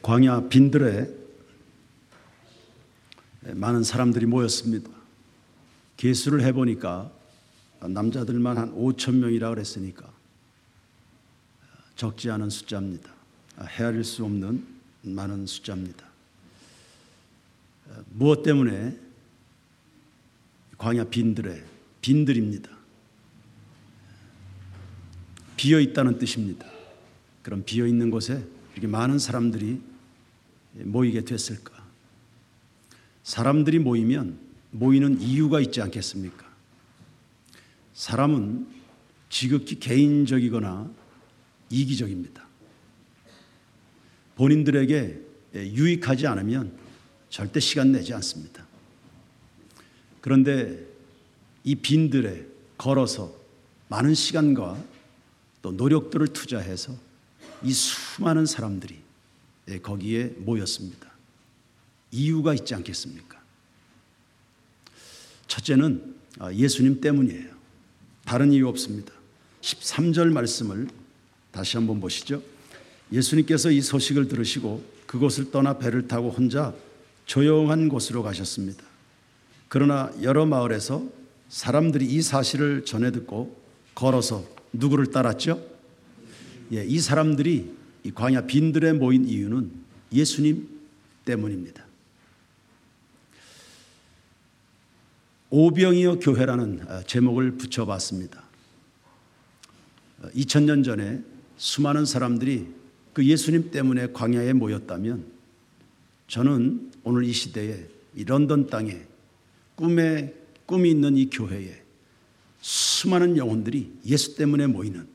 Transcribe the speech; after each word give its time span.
광야 0.00 0.48
빈들에 0.48 1.08
많은 3.54 3.82
사람들이 3.82 4.26
모였습니다. 4.26 4.90
개수를 5.96 6.42
해보니까 6.42 7.10
남자들만 7.80 8.56
한 8.56 8.74
5천 8.74 9.16
명이라 9.16 9.50
그랬으니까 9.50 10.10
적지 11.96 12.30
않은 12.30 12.50
숫자입니다. 12.50 13.12
헤아릴 13.60 14.04
수 14.04 14.24
없는 14.24 14.66
많은 15.02 15.46
숫자입니다. 15.46 16.06
무엇 18.10 18.42
때문에 18.42 18.98
광야 20.78 21.04
빈들에 21.04 21.62
빈들입니다. 22.00 22.70
비어 25.56 25.78
있다는 25.78 26.18
뜻입니다. 26.18 26.66
그럼 27.42 27.62
비어 27.64 27.86
있는 27.86 28.10
곳에 28.10 28.44
이렇게 28.72 28.86
많은 28.86 29.18
사람들이 29.18 29.80
모이게 30.72 31.24
됐을까? 31.24 31.82
사람들이 33.22 33.78
모이면 33.78 34.38
모이는 34.70 35.20
이유가 35.20 35.60
있지 35.60 35.80
않겠습니까? 35.80 36.50
사람은 37.94 38.66
지극히 39.28 39.78
개인적이거나 39.78 40.90
이기적입니다. 41.70 42.46
본인들에게 44.34 45.20
유익하지 45.54 46.26
않으면 46.26 46.76
절대 47.28 47.60
시간 47.60 47.92
내지 47.92 48.12
않습니다. 48.14 48.66
그런데 50.20 50.86
이 51.64 51.74
빈들에 51.74 52.46
걸어서 52.78 53.34
많은 53.88 54.14
시간과 54.14 54.82
또 55.60 55.72
노력들을 55.72 56.28
투자해서 56.28 56.96
이 57.64 57.72
수많은 57.72 58.46
사람들이 58.46 59.00
거기에 59.82 60.34
모였습니다. 60.38 61.10
이유가 62.10 62.54
있지 62.54 62.74
않겠습니까? 62.74 63.40
첫째는 65.46 66.14
예수님 66.52 67.00
때문이에요. 67.00 67.52
다른 68.24 68.52
이유 68.52 68.68
없습니다. 68.68 69.12
13절 69.60 70.32
말씀을 70.32 70.88
다시 71.50 71.76
한번 71.76 72.00
보시죠. 72.00 72.42
예수님께서 73.12 73.70
이 73.70 73.80
소식을 73.80 74.28
들으시고 74.28 74.84
그곳을 75.06 75.50
떠나 75.50 75.78
배를 75.78 76.08
타고 76.08 76.30
혼자 76.30 76.74
조용한 77.26 77.88
곳으로 77.88 78.22
가셨습니다. 78.22 78.82
그러나 79.68 80.10
여러 80.22 80.46
마을에서 80.46 81.06
사람들이 81.48 82.06
이 82.06 82.22
사실을 82.22 82.84
전해 82.84 83.10
듣고 83.10 83.60
걸어서 83.94 84.44
누구를 84.72 85.10
따랐죠? 85.10 85.71
예, 86.72 86.84
이 86.84 86.98
사람들이 86.98 87.70
이 88.04 88.10
광야 88.10 88.46
빈들에 88.46 88.94
모인 88.94 89.26
이유는 89.28 89.70
예수님 90.12 90.68
때문입니다. 91.24 91.84
오병이어 95.50 96.18
교회라는 96.18 96.88
어, 96.88 97.02
제목을 97.02 97.58
붙여봤습니다. 97.58 98.42
2000년 100.34 100.80
어, 100.80 100.82
전에 100.82 101.20
수많은 101.58 102.06
사람들이 102.06 102.68
그 103.12 103.26
예수님 103.26 103.70
때문에 103.70 104.12
광야에 104.12 104.54
모였다면 104.54 105.26
저는 106.26 106.90
오늘 107.04 107.24
이 107.24 107.32
시대에 107.34 107.86
이 108.16 108.24
런던 108.24 108.68
땅에 108.68 109.02
꿈에 109.74 110.32
꿈이 110.64 110.90
있는 110.90 111.18
이 111.18 111.28
교회에 111.28 111.82
수많은 112.62 113.36
영혼들이 113.36 113.92
예수 114.06 114.36
때문에 114.36 114.68
모이는 114.68 115.11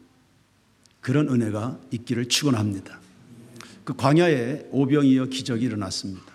그런 1.07 1.29
은혜가 1.29 1.79
있기를 1.91 2.27
축원합니다. 2.27 2.99
그 3.85 3.95
광야에 3.95 4.65
오병이어 4.71 5.27
기적이 5.27 5.67
일어났습니다. 5.67 6.25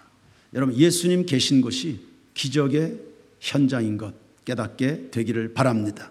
여러분 0.55 0.75
예수님 0.75 1.27
계신 1.27 1.61
곳이 1.61 2.01
기적의 2.33 2.98
현장인 3.39 3.98
것 3.98 4.15
깨닫게 4.47 5.11
되기를 5.11 5.53
바랍니다. 5.53 6.11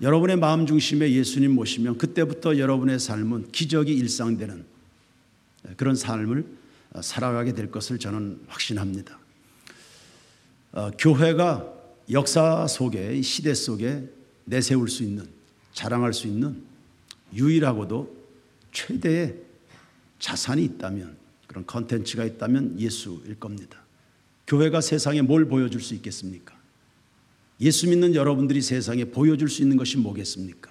여러분의 0.00 0.36
마음 0.36 0.64
중심에 0.64 1.10
예수님 1.10 1.50
모시면 1.56 1.98
그때부터 1.98 2.58
여러분의 2.58 3.00
삶은 3.00 3.50
기적이 3.50 3.94
일상되는 3.94 4.64
그런 5.76 5.96
삶을 5.96 6.46
살아가게 7.00 7.52
될 7.52 7.72
것을 7.72 7.98
저는 7.98 8.42
확신합니다. 8.46 9.18
어, 10.70 10.92
교회가 10.96 11.66
역사 12.12 12.64
속에 12.68 13.20
시대 13.22 13.54
속에 13.54 14.08
내세울 14.44 14.88
수 14.88 15.02
있는 15.02 15.26
자랑할 15.72 16.12
수 16.12 16.28
있는 16.28 16.68
유일하고도 17.34 18.16
최대의 18.72 19.36
자산이 20.18 20.64
있다면 20.64 21.16
그런 21.46 21.66
컨텐츠가 21.66 22.24
있다면 22.24 22.78
예수일 22.78 23.36
겁니다. 23.38 23.82
교회가 24.46 24.80
세상에 24.80 25.22
뭘 25.22 25.46
보여줄 25.46 25.80
수 25.80 25.94
있겠습니까? 25.94 26.56
예수 27.60 27.88
믿는 27.88 28.14
여러분들이 28.14 28.62
세상에 28.62 29.04
보여줄 29.04 29.48
수 29.48 29.62
있는 29.62 29.76
것이 29.76 29.96
뭐겠습니까? 29.98 30.70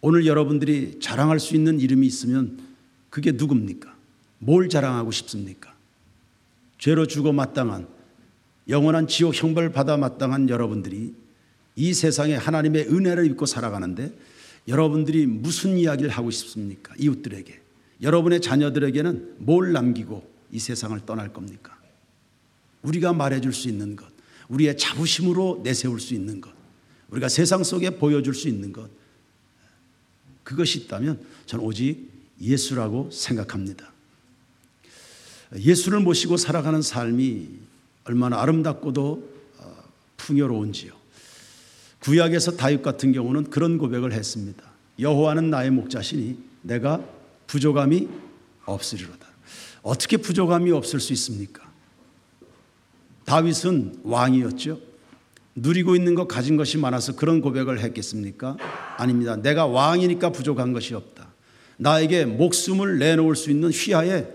오늘 0.00 0.26
여러분들이 0.26 0.98
자랑할 1.00 1.40
수 1.40 1.54
있는 1.54 1.80
이름이 1.80 2.06
있으면 2.06 2.58
그게 3.10 3.32
누굽니까? 3.32 3.94
뭘 4.38 4.68
자랑하고 4.68 5.10
싶습니까? 5.10 5.74
죄로 6.78 7.06
죽어 7.06 7.32
마땅한 7.32 7.88
영원한 8.68 9.06
지옥 9.06 9.34
형벌 9.34 9.72
받아 9.72 9.96
마땅한 9.96 10.48
여러분들이 10.48 11.14
이 11.76 11.94
세상에 11.94 12.34
하나님의 12.34 12.88
은혜를 12.88 13.26
입고 13.26 13.46
살아가는데 13.46 14.12
여러분들이 14.68 15.26
무슨 15.26 15.78
이야기를 15.78 16.10
하고 16.10 16.30
싶습니까? 16.30 16.94
이웃들에게. 16.98 17.60
여러분의 18.02 18.40
자녀들에게는 18.40 19.36
뭘 19.38 19.72
남기고 19.72 20.28
이 20.52 20.58
세상을 20.58 20.98
떠날 21.06 21.32
겁니까? 21.32 21.76
우리가 22.82 23.12
말해줄 23.12 23.52
수 23.52 23.68
있는 23.68 23.96
것, 23.96 24.06
우리의 24.48 24.76
자부심으로 24.76 25.60
내세울 25.64 25.98
수 26.00 26.14
있는 26.14 26.40
것, 26.40 26.52
우리가 27.10 27.28
세상 27.28 27.64
속에 27.64 27.90
보여줄 27.90 28.34
수 28.34 28.48
있는 28.48 28.72
것, 28.72 28.90
그것이 30.44 30.80
있다면 30.80 31.20
저는 31.46 31.64
오직 31.64 32.08
예수라고 32.40 33.10
생각합니다. 33.10 33.92
예수를 35.58 36.00
모시고 36.00 36.36
살아가는 36.36 36.82
삶이 36.82 37.48
얼마나 38.04 38.40
아름답고도 38.40 39.36
어, 39.58 39.76
풍요로운지요. 40.16 40.92
구약에서 42.06 42.52
다윗 42.52 42.82
같은 42.82 43.10
경우는 43.10 43.50
그런 43.50 43.78
고백을 43.78 44.12
했습니다. 44.12 44.62
여호와는 45.00 45.50
나의 45.50 45.72
목자시니 45.72 46.38
내가 46.62 47.04
부족함이 47.48 48.06
없으리로다. 48.64 49.26
어떻게 49.82 50.16
부족함이 50.16 50.70
없을 50.70 51.00
수 51.00 51.12
있습니까? 51.14 51.68
다윗은 53.24 54.02
왕이었죠. 54.04 54.78
누리고 55.56 55.96
있는 55.96 56.14
것 56.14 56.28
가진 56.28 56.56
것이 56.56 56.78
많아서 56.78 57.16
그런 57.16 57.40
고백을 57.40 57.80
했겠습니까? 57.80 58.56
아닙니다. 58.98 59.34
내가 59.34 59.66
왕이니까 59.66 60.30
부족한 60.30 60.72
것이 60.72 60.94
없다. 60.94 61.26
나에게 61.76 62.24
목숨을 62.24 63.00
내놓을 63.00 63.34
수 63.34 63.50
있는 63.50 63.70
휘하에 63.70 64.28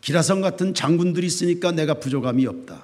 기라성 0.00 0.40
같은 0.40 0.74
장군들이 0.74 1.24
있으니까 1.28 1.70
내가 1.70 1.94
부족함이 1.94 2.46
없다. 2.48 2.82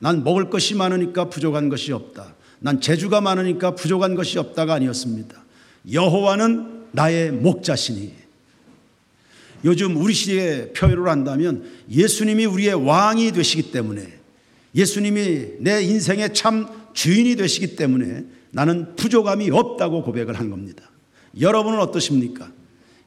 난 0.00 0.24
먹을 0.24 0.50
것이 0.50 0.74
많으니까 0.74 1.30
부족한 1.30 1.68
것이 1.68 1.92
없다. 1.92 2.39
난 2.60 2.80
재주가 2.80 3.20
많으니까 3.20 3.74
부족한 3.74 4.14
것이 4.14 4.38
없다가 4.38 4.74
아니었습니다. 4.74 5.42
여호와는 5.90 6.86
나의 6.92 7.32
목자시니. 7.32 8.12
요즘 9.64 9.96
우리 9.96 10.14
시대의 10.14 10.72
표현을 10.72 11.08
한다면 11.08 11.64
예수님이 11.90 12.46
우리의 12.46 12.74
왕이 12.74 13.32
되시기 13.32 13.72
때문에 13.72 14.06
예수님이 14.74 15.58
내 15.58 15.82
인생의 15.82 16.34
참 16.34 16.66
주인이 16.94 17.36
되시기 17.36 17.76
때문에 17.76 18.24
나는 18.52 18.96
부족함이 18.96 19.50
없다고 19.50 20.02
고백을 20.02 20.38
한 20.38 20.50
겁니다. 20.50 20.90
여러분은 21.38 21.78
어떠십니까? 21.80 22.50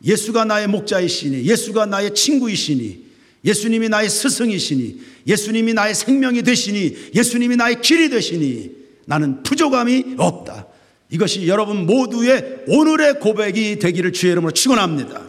예수가 0.03 0.45
나의 0.45 0.67
목자이시니, 0.67 1.45
예수가 1.45 1.85
나의 1.85 2.13
친구이시니, 2.13 3.03
예수님이 3.45 3.89
나의 3.89 4.09
스승이시니, 4.09 4.99
예수님이 5.27 5.73
나의 5.73 5.95
생명이 5.95 6.43
되시니, 6.43 7.11
예수님이 7.15 7.55
나의 7.55 7.81
길이 7.81 8.09
되시니, 8.09 8.82
나는 9.05 9.43
부족함이 9.43 10.15
없다. 10.17 10.67
이것이 11.09 11.47
여러분 11.47 11.85
모두의 11.85 12.65
오늘의 12.67 13.19
고백이 13.19 13.79
되기를 13.79 14.13
주의 14.13 14.31
이름으로 14.31 14.51
축원합니다. 14.51 15.21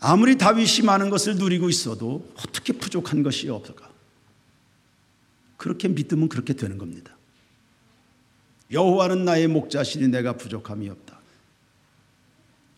아무리 0.00 0.36
다윗이 0.36 0.84
많은 0.84 1.10
것을 1.10 1.36
누리고 1.36 1.68
있어도 1.68 2.28
어떻게 2.36 2.72
부족한 2.72 3.22
것이 3.22 3.48
없을까? 3.48 3.90
그렇게 5.56 5.88
믿으면 5.88 6.28
그렇게 6.28 6.54
되는 6.54 6.76
겁니다. 6.76 7.16
여호와는 8.72 9.24
나의 9.24 9.46
목자시니 9.48 10.08
내가 10.08 10.36
부족함이 10.36 10.88
없다. 10.88 11.20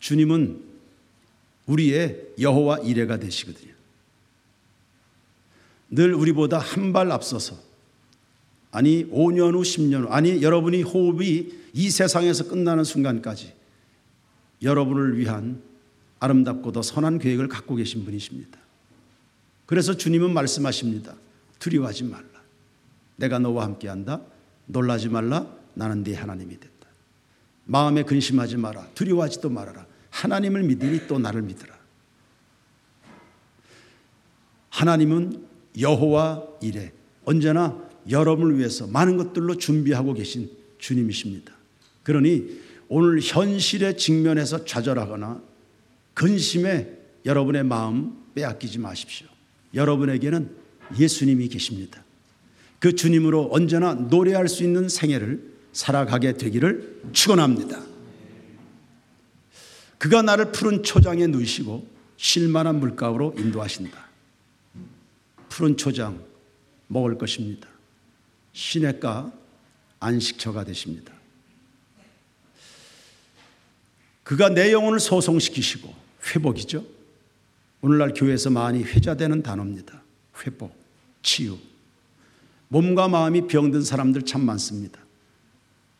주님은 0.00 0.62
우리의 1.66 2.34
여호와 2.38 2.78
이레가 2.80 3.18
되시거든요. 3.18 3.72
늘 5.90 6.12
우리보다 6.12 6.58
한 6.58 6.92
발 6.92 7.10
앞서서 7.10 7.56
아니 8.74 9.08
5년 9.08 9.54
후 9.54 9.62
10년 9.62 10.02
후 10.02 10.08
아니 10.08 10.42
여러분이 10.42 10.82
호흡이 10.82 11.52
이 11.72 11.90
세상에서 11.90 12.48
끝나는 12.48 12.82
순간까지 12.82 13.54
여러분을 14.62 15.16
위한 15.16 15.62
아름답고도 16.18 16.82
선한 16.82 17.20
계획을 17.20 17.46
갖고 17.46 17.76
계신 17.76 18.04
분이십니다. 18.04 18.58
그래서 19.66 19.96
주님은 19.96 20.34
말씀하십니다. 20.34 21.14
두려워하지 21.60 22.04
말라. 22.04 22.26
내가 23.14 23.38
너와 23.38 23.62
함께 23.62 23.88
한다. 23.88 24.20
놀라지 24.66 25.08
말라. 25.08 25.46
나는 25.74 26.02
네 26.02 26.14
하나님이 26.14 26.58
됐다. 26.58 26.88
마음에 27.66 28.02
근심하지 28.02 28.56
마라. 28.56 28.88
두려워하지도 28.96 29.50
말아라. 29.50 29.86
하나님을 30.10 30.64
믿으니 30.64 31.06
또 31.06 31.20
나를 31.20 31.42
믿으라. 31.42 31.78
하나님은 34.70 35.46
여호와 35.78 36.42
이래 36.60 36.92
언제나 37.24 37.83
여러분을 38.10 38.58
위해서 38.58 38.86
많은 38.86 39.16
것들로 39.16 39.56
준비하고 39.56 40.14
계신 40.14 40.50
주님이십니다. 40.78 41.52
그러니 42.02 42.60
오늘 42.88 43.20
현실에 43.20 43.96
직면해서 43.96 44.64
좌절하거나 44.64 45.42
근심에 46.12 46.98
여러분의 47.24 47.64
마음 47.64 48.16
빼앗기지 48.34 48.78
마십시오. 48.78 49.26
여러분에게는 49.72 50.50
예수님이 50.98 51.48
계십니다. 51.48 52.04
그 52.78 52.94
주님으로 52.94 53.48
언제나 53.50 53.94
노래할 53.94 54.48
수 54.48 54.62
있는 54.62 54.88
생애를 54.88 55.54
살아가게 55.72 56.34
되기를 56.34 57.02
축원합니다. 57.12 57.82
그가 59.98 60.20
나를 60.22 60.52
푸른 60.52 60.82
초장에 60.82 61.26
누이시고 61.26 61.88
쉴만한 62.18 62.78
물가로 62.78 63.34
인도하신다. 63.38 64.04
푸른 65.48 65.76
초장 65.76 66.22
먹을 66.88 67.16
것입니다. 67.16 67.73
시냇가 68.54 69.30
안식처가 70.00 70.64
되십니다. 70.64 71.12
그가 74.22 74.48
내 74.48 74.72
영혼을 74.72 75.00
소송시키시고 75.00 75.94
회복이죠. 76.34 76.86
오늘날 77.82 78.14
교회에서 78.14 78.48
많이 78.48 78.82
회자되는 78.82 79.42
단어입니다. 79.42 80.02
회복, 80.46 80.74
치유. 81.22 81.58
몸과 82.68 83.08
마음이 83.08 83.46
병든 83.46 83.82
사람들 83.82 84.22
참 84.22 84.40
많습니다. 84.46 84.98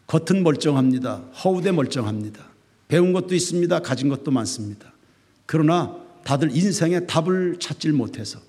겉은 0.06 0.42
멀쩡합니다. 0.42 1.16
허우대 1.44 1.72
멀쩡합니다. 1.72 2.48
배운 2.88 3.12
것도 3.12 3.34
있습니다. 3.34 3.80
가진 3.80 4.08
것도 4.08 4.30
많습니다. 4.30 4.92
그러나 5.44 6.00
다들 6.24 6.56
인생의 6.56 7.06
답을 7.06 7.58
찾질 7.60 7.92
못해서 7.92 8.40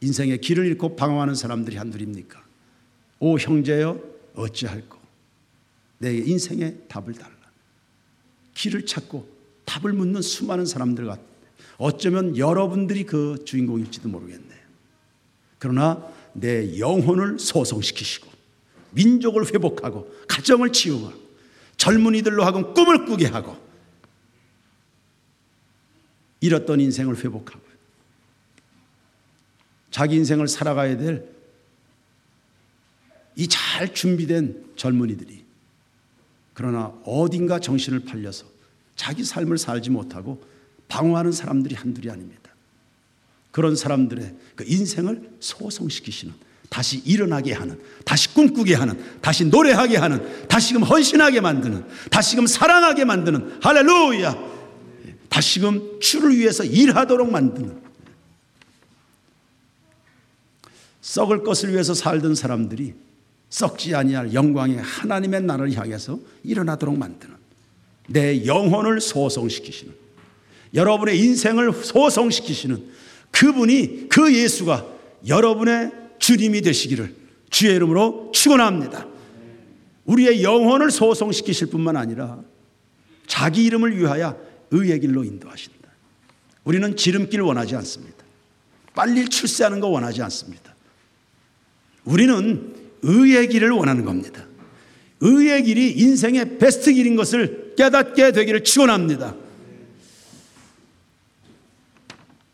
인생의 0.00 0.40
길을 0.40 0.66
잃고 0.66 0.96
방황하는 0.96 1.34
사람들이 1.34 1.76
한둘입니까? 1.76 2.47
오 3.20 3.38
형제여 3.38 4.00
어찌할꼬 4.34 4.98
내 5.98 6.16
인생의 6.16 6.82
답을 6.88 7.14
달라. 7.14 7.36
길을 8.54 8.86
찾고 8.86 9.28
답을 9.64 9.92
묻는 9.92 10.22
수많은 10.22 10.66
사람들 10.66 11.06
같 11.06 11.20
어쩌면 11.76 12.36
여러분들이 12.36 13.04
그 13.04 13.42
주인공일지도 13.44 14.08
모르겠네요. 14.08 14.58
그러나 15.58 16.04
내 16.32 16.78
영혼을 16.78 17.38
소송시키시고 17.38 18.28
민족을 18.90 19.46
회복하고 19.52 20.12
가정을 20.28 20.72
치유하고 20.72 21.28
젊은이들로 21.76 22.44
하고 22.44 22.74
꿈을 22.74 23.04
꾸게 23.06 23.26
하고 23.26 23.56
잃었던 26.40 26.80
인생을 26.80 27.16
회복하고 27.16 27.60
자기 29.90 30.16
인생을 30.16 30.48
살아가야 30.48 30.96
될 30.96 31.37
이 33.38 33.46
잘 33.46 33.94
준비된 33.94 34.72
젊은이들이 34.74 35.44
그러나 36.52 36.92
어딘가 37.04 37.60
정신을 37.60 38.00
팔려서 38.00 38.44
자기 38.96 39.22
삶을 39.24 39.58
살지 39.58 39.90
못하고 39.90 40.42
방황하는 40.88 41.30
사람들이 41.30 41.76
한둘이 41.76 42.10
아닙니다. 42.10 42.50
그런 43.52 43.76
사람들의 43.76 44.34
그 44.56 44.64
인생을 44.66 45.30
소송시키시는 45.38 46.34
다시 46.68 46.98
일어나게 47.04 47.52
하는, 47.54 47.80
다시 48.04 48.34
꿈꾸게 48.34 48.74
하는, 48.74 49.20
다시 49.22 49.44
노래하게 49.46 49.96
하는, 49.96 50.46
다시금 50.48 50.82
헌신하게 50.82 51.40
만드는, 51.40 51.86
다시금 52.10 52.46
사랑하게 52.46 53.06
만드는, 53.06 53.60
할렐루야! 53.62 54.36
다시금 55.30 55.98
주를 56.00 56.36
위해서 56.36 56.64
일하도록 56.64 57.30
만드는, 57.30 57.80
썩을 61.00 61.42
것을 61.42 61.72
위해서 61.72 61.94
살던 61.94 62.34
사람들이 62.34 62.94
썩지 63.50 63.94
아니할 63.94 64.34
영광의 64.34 64.78
하나님의 64.78 65.42
나라를 65.42 65.72
향해서 65.72 66.18
일어나도록 66.44 66.98
만드는, 66.98 67.34
내 68.08 68.44
영혼을 68.46 69.00
소송시키시는, 69.00 69.94
여러분의 70.74 71.18
인생을 71.18 71.72
소송시키시는 71.72 72.84
그분이, 73.30 74.08
그 74.08 74.34
예수가 74.34 74.86
여러분의 75.26 75.92
주님이 76.18 76.60
되시기를 76.62 77.14
주의 77.50 77.74
이름으로 77.76 78.32
축원합니다. 78.34 79.06
우리의 80.04 80.42
영혼을 80.42 80.90
소송시키실 80.90 81.68
뿐만 81.68 81.96
아니라 81.96 82.40
자기 83.26 83.64
이름을 83.64 83.96
위하여 83.96 84.38
의의 84.70 85.00
길로 85.00 85.24
인도하신다. 85.24 85.78
우리는 86.64 86.96
지름길 86.96 87.40
원하지 87.40 87.76
않습니다. 87.76 88.16
빨리 88.94 89.28
출세하는 89.28 89.80
거 89.80 89.88
원하지 89.88 90.22
않습니다. 90.22 90.74
우리는 92.04 92.74
의의 93.02 93.48
길을 93.48 93.70
원하는 93.70 94.04
겁니다. 94.04 94.44
의의 95.20 95.64
길이 95.64 95.92
인생의 95.92 96.58
베스트 96.58 96.92
길인 96.92 97.16
것을 97.16 97.74
깨닫게 97.76 98.32
되기를 98.32 98.64
축원합니다. 98.64 99.34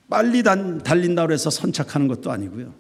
빨리 0.09 0.43
달린다고 0.43 1.33
해서 1.33 1.51
선착하는 1.51 2.09
것도 2.09 2.31
아니고요. 2.31 2.75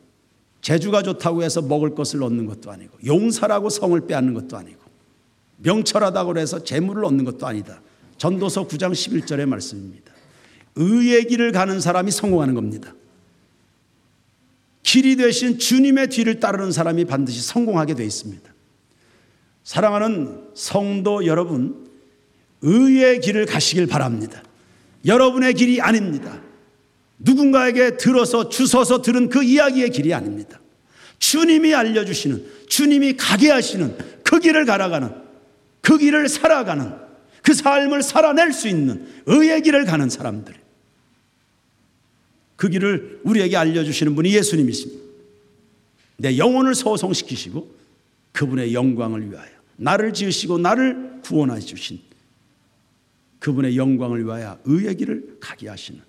재주가 0.61 1.02
좋다고 1.02 1.43
해서 1.43 1.61
먹을 1.61 1.94
것을 1.94 2.22
얻는 2.22 2.46
것도 2.46 2.70
아니고 2.70 2.96
용사라고 3.05 3.69
성을 3.69 3.99
빼앗는 4.06 4.32
것도 4.34 4.56
아니고 4.56 4.81
명철하다고 5.58 6.38
해서 6.38 6.64
재물을 6.64 7.05
얻는 7.05 7.25
것도 7.25 7.46
아니다. 7.46 7.81
전도서 8.16 8.69
9장 8.69 8.93
11절의 8.93 9.46
말씀입니다. 9.46 10.12
의의 10.76 11.26
길을 11.26 11.52
가는 11.52 11.81
사람이 11.81 12.11
성공하는 12.11 12.55
겁니다. 12.55 12.94
길이 14.94 15.17
되신 15.17 15.58
주님의 15.58 16.06
뒤를 16.06 16.38
따르는 16.38 16.70
사람이 16.70 17.06
반드시 17.06 17.43
성공하게 17.43 17.96
되어 17.96 18.06
있습니다. 18.06 18.49
사랑하는 19.64 20.50
성도 20.55 21.26
여러분, 21.26 21.88
의의 22.62 23.20
길을 23.20 23.46
가시길 23.46 23.88
바랍니다. 23.88 24.44
여러분의 25.05 25.55
길이 25.55 25.81
아닙니다. 25.81 26.41
누군가에게 27.19 27.96
들어서 27.96 28.49
주서서 28.49 29.02
들은 29.02 29.30
그 29.30 29.42
이야기의 29.42 29.90
길이 29.90 30.14
아닙니다. 30.14 30.61
주님이 31.19 31.75
알려주시는, 31.75 32.45
주님이 32.69 33.16
가게 33.16 33.50
하시는 33.50 33.99
그 34.23 34.38
길을 34.38 34.64
갈아가는, 34.64 35.11
그 35.80 35.99
길을 35.99 36.28
살아가는, 36.28 36.92
그 37.42 37.52
삶을 37.52 38.04
살아낼 38.04 38.52
수 38.52 38.69
있는 38.69 39.09
의의 39.26 39.62
길을 39.62 39.87
가는 39.87 40.09
사람들. 40.09 40.54
그 42.56 42.68
길을 42.68 43.20
우리에게 43.25 43.56
알려주시는 43.56 44.14
분이 44.14 44.34
예수님이십니다. 44.34 45.04
내 46.16 46.38
영혼을 46.38 46.75
소송시키시고 46.75 47.75
그분의 48.32 48.75
영광을 48.75 49.30
위하여 49.30 49.50
나를 49.76 50.12
지으시고 50.12 50.58
나를 50.58 51.20
구원해 51.23 51.61
주신 51.61 52.00
그분의 53.40 53.76
영광을 53.76 54.25
위하여 54.25 54.58
의의 54.64 54.96
길을 54.96 55.38
가게 55.40 55.68
하시는 55.68 56.00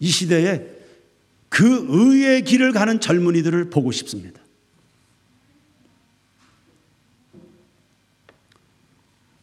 이 0.00 0.08
시대에 0.08 0.66
그 1.48 1.86
의의 1.88 2.42
길을 2.42 2.72
가는 2.72 2.98
젊은이들을 3.00 3.70
보고 3.70 3.92
싶습니다. 3.92 4.40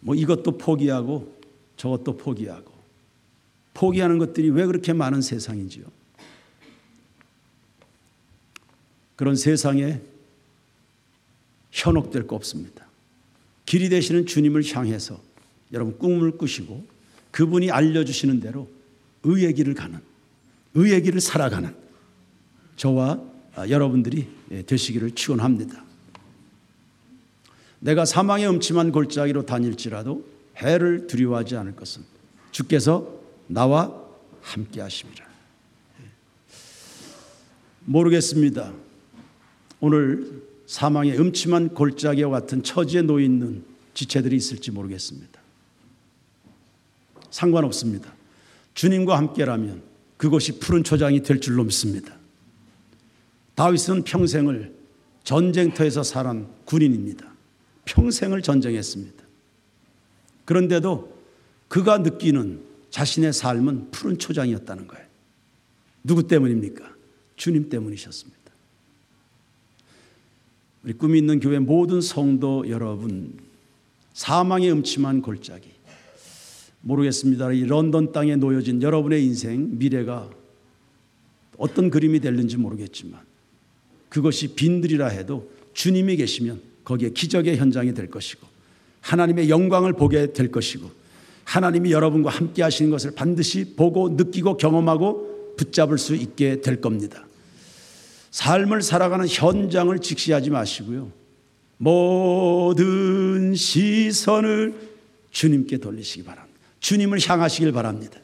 뭐 0.02 0.16
이것도 0.16 0.58
포기하고 0.58 1.40
저것도 1.78 2.18
포기하고 2.18 2.71
포기하는 3.74 4.18
것들이 4.18 4.50
왜 4.50 4.66
그렇게 4.66 4.94
많은 4.94 5.22
세상인지요. 5.22 5.86
그런 9.16 9.36
세상에 9.36 10.02
현혹될 11.72 12.28
거 12.28 12.36
없습니다. 12.36 12.86
길이 13.66 13.88
되시는 13.90 14.26
주님을 14.26 14.64
향해서 14.66 15.22
여러분 15.72 15.98
꿈을 15.98 16.38
꾸시고 16.38 16.86
그분이 17.32 17.72
알려주시는 17.72 18.40
대로 18.42 18.70
의의 19.24 19.54
길을 19.54 19.74
가는 19.74 20.00
의의 20.74 21.04
길을 21.04 21.22
살아가는 21.22 21.74
저와 22.76 23.22
여러분들이 23.70 24.28
되시기를 24.66 25.16
축원합니다. 25.16 25.86
내가 27.80 28.06
사망의 28.06 28.50
음침한 28.50 28.92
골짜기로 28.92 29.46
다닐지라도 29.46 30.26
해를 30.58 31.08
두려워하지 31.08 31.56
않을 31.58 31.76
것은 31.76 32.04
주께서 32.52 33.21
나와 33.52 33.94
함께 34.42 34.80
하심이라. 34.82 35.26
모르겠습니다. 37.86 38.74
오늘 39.82 40.44
사망의 40.68 41.20
음침한 41.20 41.70
골짜기와 41.74 42.30
같은 42.30 42.64
처지에 42.64 43.02
놓여 43.02 43.24
있는 43.24 43.66
지체들이 43.94 44.38
있을지 44.38 44.72
모르겠습니다. 44.72 45.42
상관없습니다. 47.30 48.14
주님과 48.74 49.18
함께라면 49.18 49.84
그것이 50.16 50.60
푸른 50.60 50.84
초장이 50.84 51.24
될 51.24 51.42
줄로 51.42 51.64
믿습니다. 51.66 52.16
다윗은 53.56 54.04
평생을 54.04 54.74
전쟁터에서 55.24 56.04
살한 56.04 56.48
군인입니다. 56.66 57.30
평생을 57.84 58.42
전쟁했습니다. 58.42 59.24
그런데도 60.46 61.18
그가 61.68 61.98
느끼는 61.98 62.71
자신의 62.92 63.34
삶은 63.34 63.92
푸른 63.92 64.18
초장이었다는 64.18 64.88
거예요. 64.88 65.06
누구 66.04 66.28
때문입니까? 66.28 66.96
주님 67.36 67.70
때문이셨습니다. 67.70 68.40
우리 70.84 70.94
꿈이 70.94 71.20
있는 71.20 71.40
교회 71.40 71.60
모든 71.60 72.02
성도 72.02 72.68
여러분, 72.70 73.38
사망의 74.14 74.72
음침한 74.72 75.22
골짜기. 75.22 75.70
모르겠습니다. 76.82 77.52
이 77.52 77.64
런던 77.66 78.12
땅에 78.12 78.36
놓여진 78.36 78.82
여러분의 78.82 79.24
인생, 79.24 79.78
미래가 79.78 80.30
어떤 81.58 81.92
그림이 81.92 82.20
될는지 82.20 82.58
모르겠지만 82.58 83.22
그것이 84.10 84.56
빈들이라 84.56 85.08
해도 85.08 85.52
주님이 85.74 86.18
계시면 86.18 86.60
거기에 86.84 87.12
기적의 87.12 87.58
현장이 87.58 87.94
될 87.94 88.10
것이고 88.10 88.48
하나님의 89.02 89.50
영광을 89.50 89.94
보게 89.94 90.34
될 90.34 90.52
것이고 90.52 90.90
하나님이 91.44 91.92
여러분과 91.92 92.30
함께 92.30 92.64
하시는 92.64 92.92
것을 92.92 93.12
반드시 93.12 93.76
보고 93.76 94.10
느끼고 94.10 94.58
경험하고 94.58 95.56
붙잡을 95.58 95.98
수 95.98 96.16
있게 96.16 96.62
될 96.62 96.82
겁니다. 96.82 97.26
삶을 98.32 98.82
살아가는 98.82 99.28
현장을 99.28 99.98
직시하지 100.00 100.50
마시고요. 100.50 101.12
모든 101.78 103.54
시선을 103.56 104.74
주님께 105.32 105.78
돌리시기 105.78 106.24
바랍니다. 106.24 106.60
주님을 106.80 107.20
향하시길 107.20 107.72
바랍니다. 107.72 108.20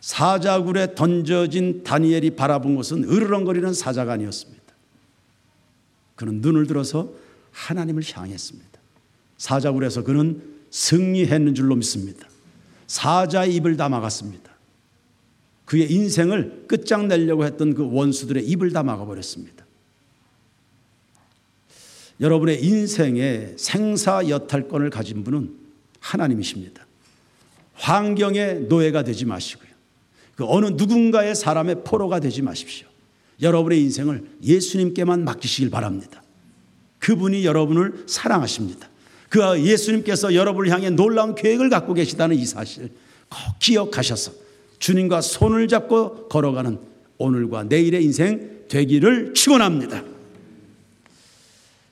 사자굴에 0.00 0.94
던져진 0.94 1.84
다니엘이 1.84 2.32
바라본 2.32 2.74
것은 2.74 3.04
으르렁거리는 3.04 3.72
사자가 3.72 4.12
아니었습니다. 4.14 4.62
그는 6.16 6.40
눈을 6.40 6.66
들어서 6.66 7.12
하나님을 7.52 8.02
향했습니다. 8.12 8.80
사자굴에서 9.38 10.02
그는 10.04 10.42
승리했는 10.70 11.54
줄로 11.54 11.76
믿습니다. 11.76 12.28
사자의 12.92 13.54
입을 13.54 13.78
다 13.78 13.88
막았습니다. 13.88 14.52
그의 15.64 15.90
인생을 15.90 16.66
끝장내려고 16.68 17.46
했던 17.46 17.72
그 17.72 17.90
원수들의 17.90 18.46
입을 18.46 18.72
다 18.72 18.82
막아버렸습니다. 18.82 19.64
여러분의 22.20 22.62
인생의 22.62 23.54
생사여탈권을 23.56 24.90
가진 24.90 25.24
분은 25.24 25.56
하나님이십니다. 26.00 26.86
환경의 27.72 28.64
노예가 28.64 29.04
되지 29.04 29.24
마시고요. 29.24 29.70
그 30.36 30.44
어느 30.46 30.66
누군가의 30.66 31.34
사람의 31.34 31.84
포로가 31.84 32.20
되지 32.20 32.42
마십시오. 32.42 32.86
여러분의 33.40 33.80
인생을 33.80 34.36
예수님께만 34.42 35.24
맡기시길 35.24 35.70
바랍니다. 35.70 36.22
그분이 36.98 37.46
여러분을 37.46 38.04
사랑하십니다. 38.06 38.91
그 39.32 39.64
예수님께서 39.64 40.34
여러분을 40.34 40.70
향해 40.70 40.90
놀라운 40.90 41.34
계획을 41.34 41.70
갖고 41.70 41.94
계시다는 41.94 42.36
이 42.36 42.44
사실 42.44 42.90
꼭 43.30 43.58
기억하셔서 43.60 44.30
주님과 44.78 45.22
손을 45.22 45.68
잡고 45.68 46.28
걸어가는 46.28 46.78
오늘과 47.16 47.64
내일의 47.64 48.04
인생 48.04 48.66
되기를 48.68 49.32
축원합니다. 49.32 50.04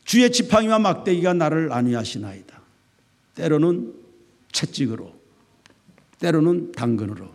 주의 0.04 0.30
지팡이와 0.30 0.80
막대기가 0.80 1.32
나를 1.32 1.72
안위하시나이다. 1.72 2.60
때로는 3.36 3.94
채찍으로, 4.52 5.14
때로는 6.18 6.72
당근으로. 6.72 7.30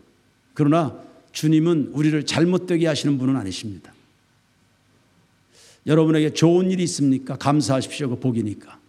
그러나 0.53 1.01
주님은 1.31 1.93
우리를 1.93 2.27
잘못되게 2.27 2.85
하시는 2.85 3.17
분은 3.17 3.35
아니십니다. 3.37 3.91
여러분에게 5.87 6.33
좋은 6.33 6.69
일이 6.69 6.83
있습니까? 6.83 7.37
감사하십시오. 7.37 8.09
그 8.09 8.19
복이니까. 8.19 8.84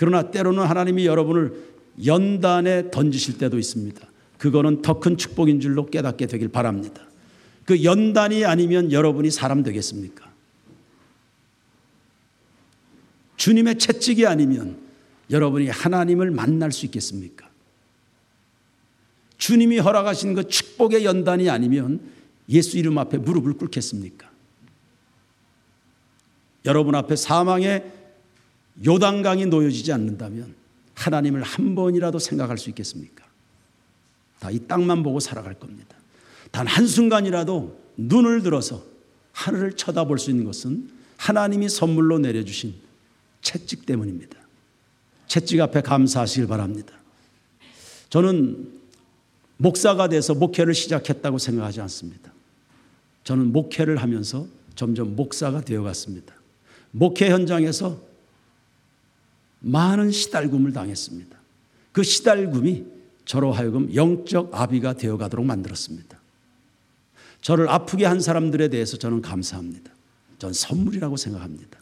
그러나 0.00 0.30
때로는 0.30 0.64
하나님이 0.64 1.04
여러분을 1.04 1.62
연단에 2.06 2.90
던지실 2.90 3.36
때도 3.36 3.58
있습니다. 3.58 4.00
그거는 4.38 4.80
더 4.80 4.98
큰 4.98 5.18
축복인 5.18 5.60
줄로 5.60 5.84
깨닫게 5.84 6.26
되길 6.26 6.48
바랍니다. 6.48 7.06
그 7.66 7.84
연단이 7.84 8.46
아니면 8.46 8.92
여러분이 8.92 9.30
사람 9.30 9.62
되겠습니까? 9.62 10.32
주님의 13.36 13.76
채찍이 13.76 14.26
아니면 14.26 14.78
여러분이 15.28 15.68
하나님을 15.68 16.30
만날 16.30 16.72
수 16.72 16.86
있겠습니까? 16.86 17.50
주님이 19.36 19.80
허락하신 19.80 20.32
그 20.32 20.48
축복의 20.48 21.04
연단이 21.04 21.50
아니면 21.50 22.00
예수 22.48 22.78
이름 22.78 22.96
앞에 22.96 23.18
무릎을 23.18 23.52
꿇겠습니까? 23.52 24.30
여러분 26.64 26.94
앞에 26.94 27.16
사망의 27.16 27.99
요단강이 28.86 29.46
놓여지지 29.46 29.92
않는다면 29.92 30.54
하나님을 30.94 31.42
한 31.42 31.74
번이라도 31.74 32.18
생각할 32.18 32.58
수 32.58 32.68
있겠습니까? 32.70 33.24
다 34.38 34.50
이 34.50 34.58
땅만 34.66 35.02
보고 35.02 35.20
살아갈 35.20 35.54
겁니다. 35.54 35.96
단 36.50 36.66
한순간이라도 36.66 37.78
눈을 37.98 38.42
들어서 38.42 38.82
하늘을 39.32 39.74
쳐다볼 39.74 40.18
수 40.18 40.30
있는 40.30 40.44
것은 40.44 40.90
하나님이 41.18 41.68
선물로 41.68 42.18
내려주신 42.18 42.74
채찍 43.42 43.84
때문입니다. 43.86 44.38
채찍 45.28 45.60
앞에 45.60 45.82
감사하시길 45.82 46.48
바랍니다. 46.48 46.94
저는 48.08 48.80
목사가 49.58 50.08
돼서 50.08 50.34
목회를 50.34 50.74
시작했다고 50.74 51.38
생각하지 51.38 51.82
않습니다. 51.82 52.32
저는 53.24 53.52
목회를 53.52 53.98
하면서 53.98 54.46
점점 54.74 55.14
목사가 55.14 55.60
되어 55.60 55.82
갔습니다. 55.82 56.34
목회 56.90 57.30
현장에서 57.30 58.00
많은 59.60 60.10
시달굼을 60.10 60.72
당했습니다. 60.72 61.38
그 61.92 62.02
시달굼이 62.02 62.86
저로 63.24 63.52
하여금 63.52 63.94
영적 63.94 64.54
아비가 64.54 64.94
되어 64.94 65.16
가도록 65.16 65.46
만들었습니다. 65.46 66.18
저를 67.42 67.68
아프게 67.68 68.04
한 68.04 68.20
사람들에 68.20 68.68
대해서 68.68 68.96
저는 68.96 69.22
감사합니다. 69.22 69.92
전 70.38 70.52
선물이라고 70.52 71.16
생각합니다. 71.16 71.78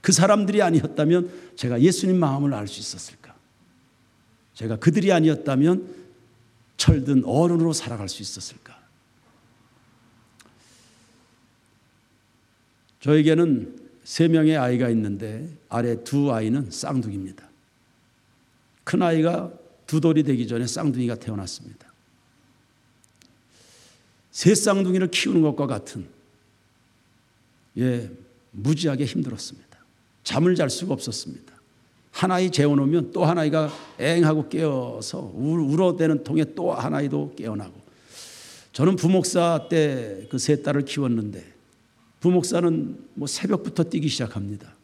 그 0.00 0.12
사람들이 0.12 0.62
아니었다면 0.62 1.30
제가 1.56 1.80
예수님 1.80 2.18
마음을 2.18 2.54
알 2.54 2.66
수 2.66 2.80
있었을까? 2.80 3.34
제가 4.54 4.76
그들이 4.76 5.12
아니었다면 5.12 5.94
철든 6.76 7.24
어른으로 7.24 7.72
살아갈 7.72 8.08
수 8.08 8.22
있었을까? 8.22 8.78
저에게는 13.00 13.79
세 14.04 14.28
명의 14.28 14.56
아이가 14.56 14.88
있는데 14.90 15.48
아래 15.68 16.02
두 16.02 16.32
아이는 16.32 16.70
쌍둥이입니다. 16.70 17.48
큰 18.84 19.02
아이가 19.02 19.52
두 19.86 20.00
돌이 20.00 20.22
되기 20.22 20.46
전에 20.48 20.66
쌍둥이가 20.66 21.16
태어났습니다. 21.16 21.90
새 24.30 24.54
쌍둥이를 24.54 25.08
키우는 25.10 25.42
것과 25.42 25.66
같은 25.66 26.06
예, 27.78 28.10
무지하게 28.52 29.04
힘들었습니다. 29.04 29.68
잠을 30.24 30.54
잘 30.54 30.70
수가 30.70 30.94
없었습니다. 30.94 31.52
하나이 32.12 32.50
재워놓으면 32.50 33.12
또 33.12 33.24
하나이가 33.24 33.70
앵 33.98 34.24
하고 34.24 34.48
깨어서 34.48 35.32
울어대는 35.34 36.24
통에 36.24 36.44
또 36.54 36.72
하나이도 36.72 37.34
깨어나고 37.36 37.80
저는 38.72 38.96
부목사 38.96 39.68
때 39.68 40.26
그 40.30 40.38
세 40.38 40.62
딸을 40.62 40.84
키웠는데 40.84 41.44
부목사는 42.20 42.98
뭐 43.14 43.26
새벽부터 43.26 43.84
뛰기 43.84 44.08
시작합니다. 44.08 44.74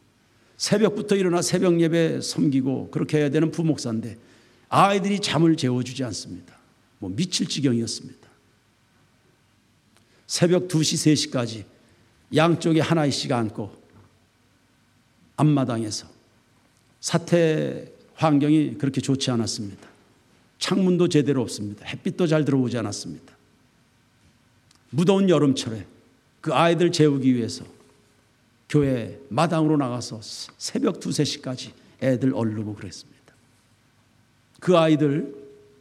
새벽부터 0.57 1.15
일어나 1.15 1.41
새벽 1.41 1.79
예배 1.79 2.21
섬기고 2.21 2.89
그렇게 2.89 3.19
해야 3.19 3.29
되는 3.29 3.51
부목사인데 3.51 4.17
아이들이 4.69 5.19
잠을 5.19 5.55
재워주지 5.55 6.03
않습니다. 6.05 6.57
뭐 6.99 7.11
미칠 7.15 7.47
지경이었습니다. 7.47 8.27
새벽 10.25 10.67
2시, 10.67 11.31
3시까지 11.31 11.63
양쪽에 12.35 12.81
하나씩 12.81 13.31
앉고 13.31 13.71
앞마당에서 15.37 16.07
사태 16.99 17.91
환경이 18.15 18.77
그렇게 18.79 18.99
좋지 18.99 19.29
않았습니다. 19.31 19.87
창문도 20.59 21.07
제대로 21.09 21.43
없습니다. 21.43 21.85
햇빛도 21.85 22.25
잘 22.25 22.43
들어오지 22.43 22.77
않았습니다. 22.79 23.37
무더운 24.89 25.29
여름철에 25.29 25.85
그 26.47 26.53
아이들 26.53 26.93
재우기 26.93 27.35
위해서 27.35 27.65
교회 28.69 29.19
마당으로 29.27 29.75
나가서 29.75 30.21
새벽 30.57 30.95
2, 30.95 31.09
3시까지 31.09 31.71
애들 32.01 32.33
얼르고 32.33 32.73
그랬습니다. 32.75 33.33
그 34.61 34.77
아이들 34.77 35.35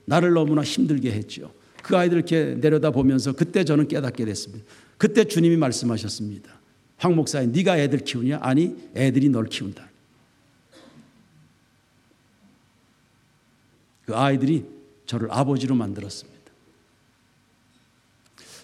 나를 0.07 0.33
너무나 0.33 0.65
힘들게 0.65 1.13
했죠. 1.13 1.55
그 1.85 1.97
아이들 1.97 2.19
이렇게 2.19 2.57
내려다 2.57 2.91
보면서 2.91 3.31
그때 3.31 3.63
저는 3.63 3.87
깨닫게 3.87 4.25
됐습니다. 4.25 4.65
그때 4.99 5.23
주님이 5.23 5.57
말씀하셨습니다. 5.57 6.59
황 6.97 7.15
목사님, 7.15 7.53
네가 7.53 7.79
애들 7.79 8.01
키우냐? 8.01 8.41
아니, 8.43 8.77
애들이 8.97 9.29
널 9.29 9.47
키운다. 9.47 9.89
그 14.05 14.17
아이들이 14.17 14.65
저를 15.07 15.29
아버지로 15.31 15.77
만들었습니다. 15.77 16.51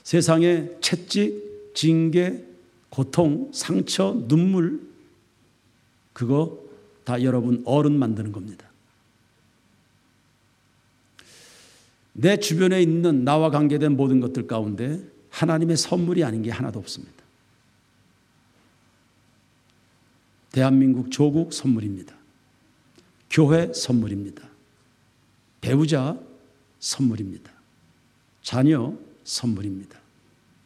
세상의 0.02 0.78
채찍, 0.80 1.51
징계, 1.74 2.44
고통, 2.90 3.50
상처, 3.52 4.14
눈물, 4.28 4.80
그거 6.12 6.58
다 7.04 7.22
여러분 7.22 7.62
어른 7.64 7.98
만드는 7.98 8.32
겁니다. 8.32 8.70
내 12.12 12.36
주변에 12.36 12.82
있는 12.82 13.24
나와 13.24 13.50
관계된 13.50 13.96
모든 13.96 14.20
것들 14.20 14.46
가운데 14.46 15.02
하나님의 15.30 15.76
선물이 15.76 16.22
아닌 16.24 16.42
게 16.42 16.50
하나도 16.50 16.78
없습니다. 16.78 17.22
대한민국 20.52 21.10
조국 21.10 21.54
선물입니다. 21.54 22.14
교회 23.30 23.72
선물입니다. 23.72 24.46
배우자 25.62 26.20
선물입니다. 26.78 27.50
자녀 28.42 28.94
선물입니다. 29.24 30.01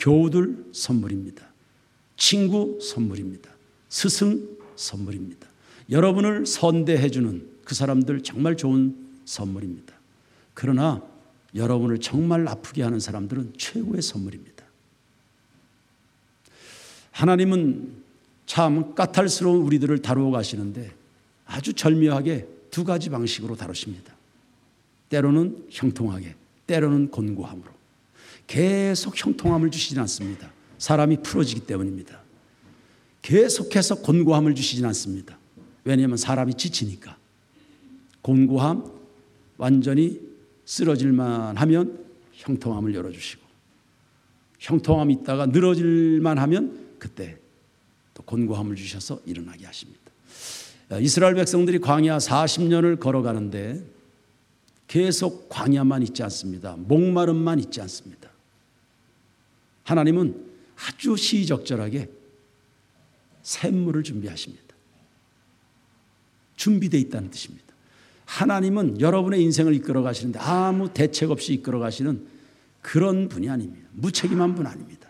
교우들 0.07 0.67
선물입니다. 0.71 1.45
친구 2.17 2.79
선물입니다. 2.81 3.51
스승 3.89 4.57
선물입니다. 4.77 5.49
여러분을 5.91 6.47
선대해주는 6.47 7.49
그 7.65 7.75
사람들 7.75 8.23
정말 8.23 8.57
좋은 8.57 8.97
선물입니다. 9.25 9.93
그러나 10.55 11.03
여러분을 11.57 11.99
정말 11.99 12.47
아프게 12.47 12.85
하는 12.85 13.01
사람들은 13.01 13.55
최고의 13.59 14.01
선물입니다. 14.01 14.65
하나님은 17.11 18.05
참 18.47 18.95
까탈스러운 18.95 19.63
우리들을 19.63 20.03
다루어 20.03 20.31
가시는데 20.31 20.95
아주 21.47 21.73
절묘하게 21.73 22.47
두 22.71 22.85
가지 22.85 23.11
방식으로 23.11 23.57
다루십니다. 23.57 24.15
때로는 25.09 25.67
형통하게, 25.69 26.37
때로는 26.69 27.11
곤고함으로. 27.11 27.76
계속 28.47 29.15
형통함을 29.17 29.71
주시진 29.71 29.99
않습니다. 30.01 30.53
사람이 30.79 31.19
풀어지기 31.23 31.61
때문입니다. 31.61 32.21
계속해서 33.23 34.03
곤고함을 34.03 34.55
주시진 34.55 34.85
않습니다. 34.87 35.39
왜냐하면 35.85 36.17
사람이 36.17 36.55
지치니까. 36.55 37.17
곤고함, 38.23 38.85
완전히 39.57 40.21
쓰러질만 40.65 41.57
하면 41.57 42.05
형통함을 42.33 42.95
열어주시고, 42.95 43.43
형통함이 44.59 45.15
있다가 45.15 45.47
늘어질만 45.47 46.39
하면 46.39 46.97
그때 46.99 47.39
또 48.15 48.23
곤고함을 48.23 48.77
주셔서 48.77 49.21
일어나게 49.27 49.67
하십니다. 49.67 50.01
이스라엘 51.01 51.35
백성들이 51.35 51.81
광야 51.81 52.19
40년을 52.19 53.01
걸어가는데 53.01 53.85
계속 54.87 55.49
광야만 55.49 56.03
있지 56.03 56.23
않습니다. 56.23 56.77
목마름만 56.77 57.59
있지 57.59 57.81
않습니다. 57.81 58.26
하나님은 59.87 60.35
아주 60.77 61.17
시적절하게 61.17 62.11
샘물을 63.43 64.03
준비하십니다. 64.03 64.65
준비되어 66.57 67.01
있다는 67.01 67.31
뜻입니다. 67.31 67.65
하나님은 68.25 69.01
여러분의 69.01 69.41
인생을 69.43 69.75
이끌어 69.75 70.03
가시는데 70.03 70.41
아무 70.41 70.93
대책 70.93 71.31
없이 71.31 71.55
이끌어 71.55 71.79
가시는 71.79 72.27
그런 72.83 73.29
분이 73.29 73.49
아닙니다. 73.49 73.89
무책임한 73.93 74.57
분 74.57 74.67
아닙니다. 74.67 75.09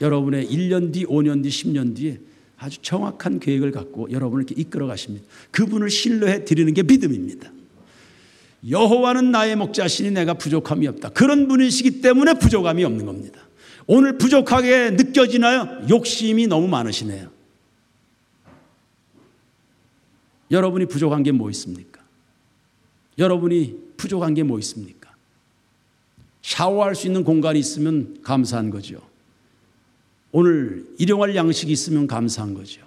여러분의 0.00 0.48
1년 0.48 0.92
뒤, 0.92 1.06
5년 1.06 1.44
뒤, 1.44 1.48
10년 1.48 1.94
뒤에 1.94 2.18
아주 2.56 2.78
정확한 2.82 3.38
계획을 3.38 3.70
갖고 3.70 4.10
여러분을 4.10 4.44
이렇게 4.44 4.60
이끌어 4.60 4.88
가십니다. 4.88 5.24
그분을 5.52 5.88
신뢰해 5.88 6.44
드리는 6.44 6.74
게 6.74 6.82
믿음입니다. 6.82 7.52
여호와는 8.68 9.30
나의 9.30 9.54
목자시니 9.54 10.10
내가 10.10 10.34
부족함이 10.34 10.88
없다. 10.88 11.10
그런 11.10 11.46
분이시기 11.46 12.00
때문에 12.00 12.34
부족함이 12.34 12.82
없는 12.82 13.06
겁니다. 13.06 13.43
오늘 13.86 14.16
부족하게 14.18 14.90
느껴지나요? 14.92 15.86
욕심이 15.88 16.46
너무 16.46 16.68
많으시네요. 16.68 17.30
여러분이 20.50 20.86
부족한 20.86 21.22
게 21.22 21.32
뭐 21.32 21.50
있습니까? 21.50 22.02
여러분이 23.18 23.94
부족한 23.96 24.34
게 24.34 24.42
뭐 24.42 24.58
있습니까? 24.60 25.12
샤워할 26.42 26.94
수 26.94 27.06
있는 27.06 27.24
공간이 27.24 27.58
있으면 27.58 28.20
감사한 28.22 28.70
거죠. 28.70 29.00
오늘 30.32 30.86
일용할 30.98 31.34
양식이 31.34 31.72
있으면 31.72 32.06
감사한 32.06 32.54
거죠. 32.54 32.82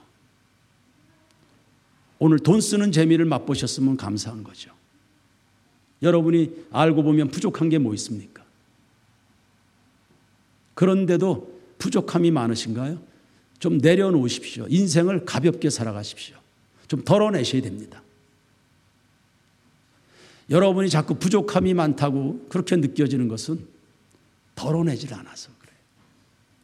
오늘 2.20 2.40
돈 2.40 2.62
쓰는 2.62 2.92
재미를 2.92 3.26
맛보셨으면 3.26 3.98
감사한 3.98 4.44
거죠. 4.44 4.72
여러분이 6.02 6.66
알고 6.72 7.04
보면 7.04 7.30
부족한 7.30 7.70
게 7.70 7.78
뭐 7.80 7.94
있습니까? 7.96 8.37
그런데도 10.78 11.60
부족함이 11.80 12.30
많으신가요? 12.30 13.02
좀 13.58 13.80
내려놓으십시오. 13.80 14.68
인생을 14.70 15.26
가볍게 15.26 15.72
살아가십시오. 15.72 16.38
좀 16.88 17.04
덜어내셔야 17.04 17.64
됩니다. 17.64 18.04
여러분이 20.52 20.92
자꾸 20.92 21.16
부족함이 21.16 21.74
많다고 21.74 22.46
그렇게 22.48 22.76
느껴지는 22.76 23.28
것은 23.28 23.68
덜어내질 24.54 25.16
않아서. 25.16 25.50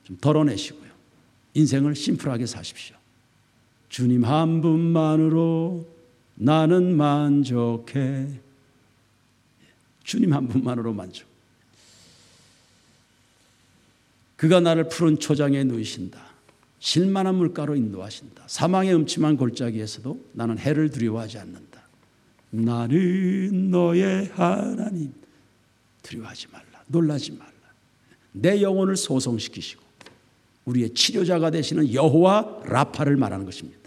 좀 0.04 0.15
덜어내시고요. 0.17 0.91
인생을 1.56 1.95
심플하게 1.95 2.45
사십시오. 2.45 2.95
주님 3.89 4.26
한 4.26 4.62
분만으로 4.62 5.88
나는 6.36 6.95
만족해. 6.95 8.28
주님 10.04 10.34
한 10.34 10.47
분만으로 10.47 10.93
만족. 10.93 11.32
그가 14.43 14.60
나를 14.60 14.89
푸른 14.89 15.17
초장에 15.19 15.63
누이신다. 15.63 16.19
실만한 16.79 17.36
물가로 17.36 17.77
인도하신다. 17.77 18.43
사망의 18.47 18.93
음침한 18.93 19.38
골짜기에서도 19.38 20.19
나는 20.34 20.60
해를 20.60 20.89
두려워하지 20.89 21.38
않는다. 21.38 21.88
나는 22.49 23.71
너의 23.71 24.29
하나님. 24.34 25.13
두려워하지 26.01 26.47
말라. 26.51 26.84
놀라지 26.88 27.32
말라. 27.32 27.53
내 28.34 28.62
영혼을 28.62 28.97
소송시키시고 28.97 29.82
우리의 30.65 30.93
치료자가 30.93 31.49
되시는 31.49 31.93
여호와 31.93 32.63
라파를 32.65 33.15
말하는 33.15 33.45
것입니다. 33.45 33.79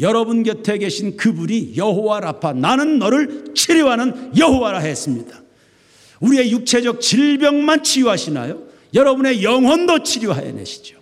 여러분 0.00 0.42
곁에 0.42 0.78
계신 0.78 1.16
그분이 1.16 1.76
여호와 1.76 2.18
라파 2.18 2.54
나는 2.54 2.98
너를 2.98 3.54
치료하는 3.54 4.36
여호와라 4.36 4.80
했습니다. 4.80 5.40
우리의 6.18 6.50
육체적 6.50 7.00
질병만 7.00 7.84
치유하시나요? 7.84 8.65
여러분의 8.96 9.44
영혼도 9.44 10.02
치료해내시죠. 10.02 11.00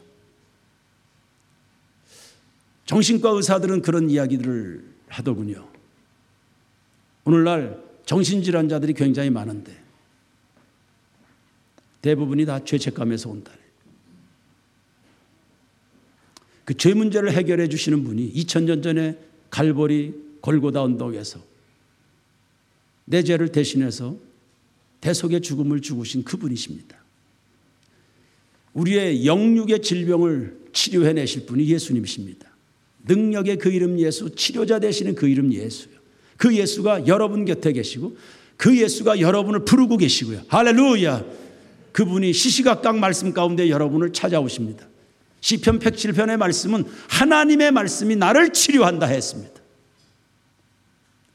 정신과 2.86 3.30
의사들은 3.30 3.80
그런 3.82 4.10
이야기들을 4.10 4.84
하더군요. 5.08 5.66
오늘날 7.24 7.82
정신질환자들이 8.04 8.92
굉장히 8.92 9.30
많은데 9.30 9.82
대부분이 12.02 12.44
다 12.44 12.62
죄책감에서 12.62 13.30
온다. 13.30 13.52
그 16.64 16.74
죄 16.74 16.94
문제를 16.94 17.32
해결해 17.32 17.68
주시는 17.68 18.04
분이 18.04 18.32
2000년 18.32 18.82
전에 18.82 19.18
갈보리 19.50 20.14
골고다 20.40 20.82
언덕에서 20.82 21.40
내 23.04 23.22
죄를 23.22 23.52
대신해서 23.52 24.16
대속의 25.00 25.42
죽음을 25.42 25.80
죽으신 25.80 26.24
그분이십니다. 26.24 27.03
우리의 28.74 29.26
영육의 29.26 29.82
질병을 29.82 30.56
치료해 30.72 31.12
내실 31.12 31.46
분이 31.46 31.66
예수님이십니다. 31.66 32.48
능력의 33.06 33.58
그 33.58 33.70
이름 33.70 33.98
예수, 33.98 34.34
치료자 34.34 34.78
되시는 34.78 35.14
그 35.14 35.28
이름 35.28 35.52
예수요. 35.52 35.94
그 36.36 36.54
예수가 36.54 37.06
여러분 37.06 37.44
곁에 37.44 37.72
계시고 37.72 38.16
그 38.56 38.76
예수가 38.76 39.20
여러분을 39.20 39.64
부르고 39.64 39.96
계시고요. 39.96 40.42
할렐루야. 40.48 41.24
그분이 41.92 42.32
시시각각 42.32 42.98
말씀 42.98 43.32
가운데 43.32 43.68
여러분을 43.68 44.12
찾아오십니다. 44.12 44.86
시편 45.40 45.78
107편의 45.78 46.36
말씀은 46.38 46.84
하나님의 47.08 47.70
말씀이 47.70 48.16
나를 48.16 48.52
치료한다 48.52 49.06
했습니다. 49.06 49.52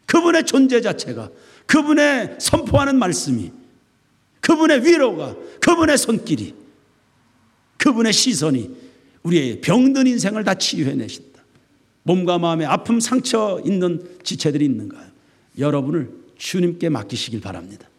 그분의 0.06 0.46
존재 0.46 0.82
자체가 0.82 1.30
그분의 1.68 2.38
선포하는 2.40 2.98
말씀이 2.98 3.52
그분의 4.42 4.84
위로가 4.84 5.36
그분의 5.62 5.98
손길이 5.98 6.56
그분의 7.80 8.14
시선이 8.14 8.70
우리의 9.24 9.62
병든 9.62 10.06
인생을 10.06 10.44
다 10.44 10.54
치유해 10.54 10.94
내신다. 10.94 11.42
몸과 12.04 12.38
마음에 12.38 12.66
아픔 12.66 13.00
상처 13.00 13.62
있는 13.66 14.08
지체들이 14.24 14.66
있는가요? 14.66 15.08
여러분을 15.58 16.12
주님께 16.38 16.90
맡기시길 16.90 17.42
바랍니다. 17.42 17.90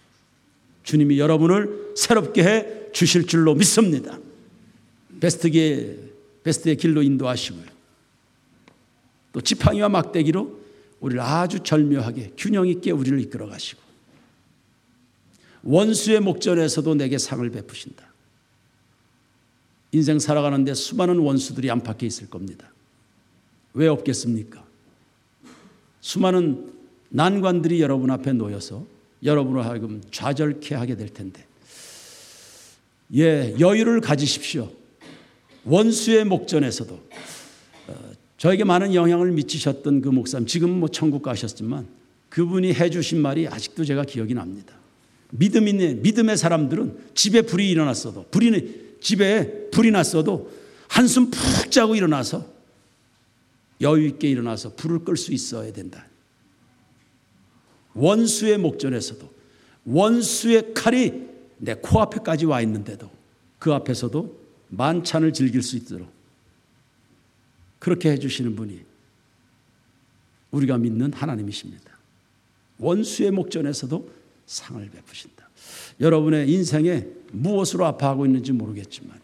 주님이 0.84 1.18
여러분을 1.18 1.94
새롭게 1.96 2.42
해 2.44 2.66
주실 2.92 3.26
줄로 3.26 3.54
믿습니다. 3.54 4.18
베스트의 5.20 5.98
베스트의 6.42 6.76
길로 6.76 7.02
인도하시고요. 7.02 7.64
또 9.32 9.40
지팡이와 9.40 9.88
막대기로 9.88 10.60
우리를 11.00 11.20
아주 11.20 11.60
절묘하게 11.60 12.32
균형 12.36 12.66
있게 12.66 12.90
우리를 12.90 13.20
이끌어 13.20 13.46
가시고 13.46 13.80
원수의 15.62 16.20
목전에서도 16.20 16.94
내게 16.94 17.18
상을 17.18 17.48
베푸신다. 17.48 18.09
인생 19.92 20.18
살아가는데 20.18 20.74
수많은 20.74 21.18
원수들이 21.18 21.70
안팎에 21.70 22.06
있을 22.06 22.30
겁니다. 22.30 22.72
왜 23.74 23.88
없겠습니까? 23.88 24.64
수많은 26.00 26.72
난관들이 27.10 27.80
여러분 27.80 28.10
앞에 28.10 28.32
놓여서 28.32 28.86
여러분을 29.22 29.64
하여금 29.66 30.00
좌절케 30.10 30.74
하게 30.74 30.96
될 30.96 31.08
텐데, 31.08 31.44
예, 33.14 33.54
여유를 33.58 34.00
가지십시오. 34.00 34.70
원수의 35.64 36.24
목전에서도 36.24 36.94
어, 37.88 37.94
저에게 38.38 38.64
많은 38.64 38.94
영향을 38.94 39.32
미치셨던 39.32 40.00
그 40.00 40.08
목사님, 40.08 40.46
지금 40.46 40.70
뭐 40.70 40.88
천국 40.88 41.22
가셨지만 41.22 41.86
그분이 42.30 42.72
해주신 42.72 43.20
말이 43.20 43.46
아직도 43.46 43.84
제가 43.84 44.04
기억이 44.04 44.32
납니다. 44.32 44.74
믿음 45.32 45.68
있는 45.68 46.00
믿음의 46.02 46.36
사람들은 46.38 46.98
집에 47.14 47.42
불이 47.42 47.68
일어났어도 47.68 48.26
불이 48.30 48.79
집에 49.00 49.70
불이 49.70 49.90
났어도 49.90 50.50
한숨 50.88 51.30
푹 51.30 51.70
자고 51.70 51.94
일어나서 51.94 52.46
여유 53.80 54.06
있게 54.08 54.28
일어나서 54.28 54.74
불을 54.74 55.04
끌 55.04 55.16
수 55.16 55.32
있어야 55.32 55.72
된다. 55.72 56.06
원수의 57.94 58.58
목전에서도 58.58 59.30
원수의 59.84 60.74
칼이 60.74 61.28
내 61.58 61.74
코앞에까지 61.74 62.46
와 62.46 62.60
있는데도 62.60 63.10
그 63.58 63.72
앞에서도 63.72 64.38
만찬을 64.68 65.32
즐길 65.32 65.62
수 65.62 65.76
있도록 65.76 66.10
그렇게 67.78 68.10
해주시는 68.12 68.56
분이 68.56 68.80
우리가 70.50 70.78
믿는 70.78 71.12
하나님이십니다. 71.12 71.98
원수의 72.78 73.30
목전에서도 73.30 74.10
상을 74.46 74.90
베푸신다. 74.90 75.48
여러분의 76.00 76.50
인생에 76.50 77.06
무엇으로 77.32 77.86
아파하고 77.86 78.26
있는지 78.26 78.52
모르겠지만 78.52 79.20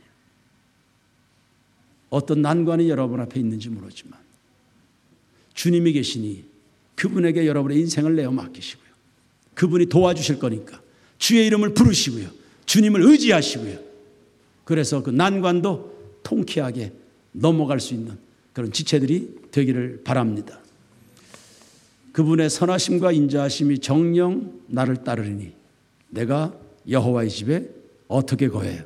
어떤 2.10 2.42
난관이 2.42 2.88
여러분 2.88 3.20
앞에 3.20 3.40
있는지 3.40 3.68
모르지만 3.68 4.18
주님이 5.54 5.92
계시니 5.92 6.44
그분에게 6.94 7.46
여러분의 7.46 7.78
인생을 7.80 8.16
내어 8.16 8.30
맡기시고요. 8.30 8.86
그분이 9.54 9.86
도와주실 9.86 10.38
거니까 10.38 10.80
주의 11.18 11.46
이름을 11.46 11.74
부르시고요. 11.74 12.28
주님을 12.66 13.02
의지하시고요. 13.02 13.78
그래서 14.64 15.02
그 15.02 15.10
난관도 15.10 16.20
통쾌하게 16.22 16.92
넘어갈 17.32 17.80
수 17.80 17.94
있는 17.94 18.18
그런 18.52 18.72
지체들이 18.72 19.48
되기를 19.50 20.02
바랍니다. 20.04 20.60
그분의 22.12 22.48
선하심과 22.48 23.12
인자하심이 23.12 23.78
정령 23.80 24.62
나를 24.68 25.04
따르리니 25.04 25.52
내가 26.08 26.58
여호와의 26.88 27.30
집에 27.30 27.68
어떻게 28.08 28.48
거해요? 28.48 28.82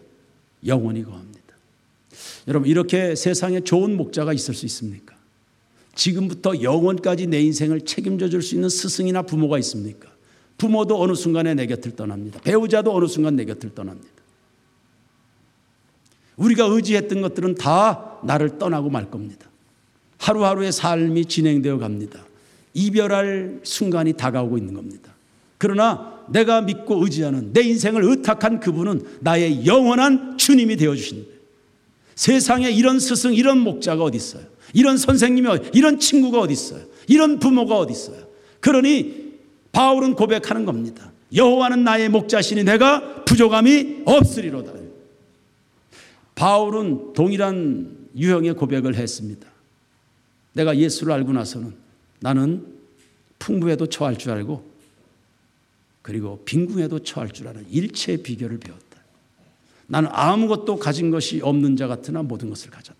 영원히 0.66 1.04
거합니다. 1.04 1.40
여러분 2.48 2.68
이렇게 2.68 3.14
세상에 3.14 3.61
좋은 3.61 3.96
목자가 3.96 4.33
있을 4.33 4.54
수 4.54 4.66
있습니까? 4.66 5.14
지금부터 5.94 6.62
영원까지 6.62 7.26
내 7.26 7.40
인생을 7.40 7.83
책임져 7.83 8.28
줄 8.28 8.42
수 8.42 8.54
있는 8.54 8.68
스승이나 8.68 9.22
부모가 9.22 9.59
있습니까? 9.59 10.09
부모도 10.59 11.00
어느 11.00 11.14
순간에 11.14 11.54
내 11.54 11.66
곁을 11.66 11.96
떠납니다. 11.96 12.40
배우자도 12.40 12.94
어느 12.94 13.06
순간 13.06 13.37
내 13.37 13.44
곁을 13.44 13.74
떠납니다. 13.74 14.09
우리가 16.37 16.64
의지했던 16.66 17.20
것들은 17.22 17.54
다 17.56 18.18
나를 18.22 18.59
떠나고 18.59 18.90
말 18.90 19.11
겁니다. 19.11 19.46
하루하루의 20.18 20.72
삶이 20.72 21.26
진행되어 21.26 21.78
갑니다. 21.78 22.24
이별할 22.74 23.61
순간이 23.62 24.12
다가오고 24.14 24.59
있는 24.59 24.74
겁니다. 24.74 25.12
그러나 25.59 26.19
내가 26.30 26.60
믿고 26.60 27.02
의지하는 27.04 27.52
내 27.52 27.62
인생을 27.62 28.04
의탁한 28.04 28.60
그분은 28.60 29.02
나의 29.20 29.66
영원한 29.66 30.38
주님이 30.38 30.76
되어 30.76 30.94
주신다. 30.94 31.28
세상에 32.14 32.70
이런 32.70 32.98
스승, 33.00 33.34
이런 33.34 33.58
목자가 33.58 34.04
어디 34.04 34.16
있어요? 34.16 34.44
이런 34.72 34.96
선생님이 34.96 35.48
이런 35.72 35.98
친구가 35.98 36.40
어디 36.40 36.52
있어요? 36.52 36.82
이런 37.08 37.38
부모가 37.38 37.78
어디 37.78 37.92
있어요? 37.92 38.26
그러니 38.60 39.30
바울은 39.72 40.14
고백하는 40.14 40.64
겁니다. 40.64 41.12
여호와는 41.34 41.84
나의 41.84 42.08
목자시니 42.08 42.64
내가 42.64 43.24
부족함이 43.24 44.02
없으리로다. 44.04 44.72
바울은 46.34 47.12
동일한 47.12 48.08
유형의 48.16 48.54
고백을 48.54 48.94
했습니다. 48.94 49.46
내가 50.52 50.76
예수를 50.76 51.12
알고 51.12 51.32
나서는 51.32 51.74
나는 52.20 52.66
풍부에도 53.38 53.86
처할 53.86 54.16
줄 54.16 54.32
알고 54.32 54.69
그리고 56.02 56.42
빈궁에도 56.44 57.00
처할 57.00 57.30
줄 57.30 57.48
아는 57.48 57.66
일체의 57.70 58.22
비결을 58.22 58.58
배웠다. 58.58 58.84
나는 59.86 60.08
아무것도 60.12 60.78
가진 60.78 61.10
것이 61.10 61.40
없는 61.42 61.76
자 61.76 61.86
같으나 61.86 62.22
모든 62.22 62.48
것을 62.48 62.70
가졌다. 62.70 62.98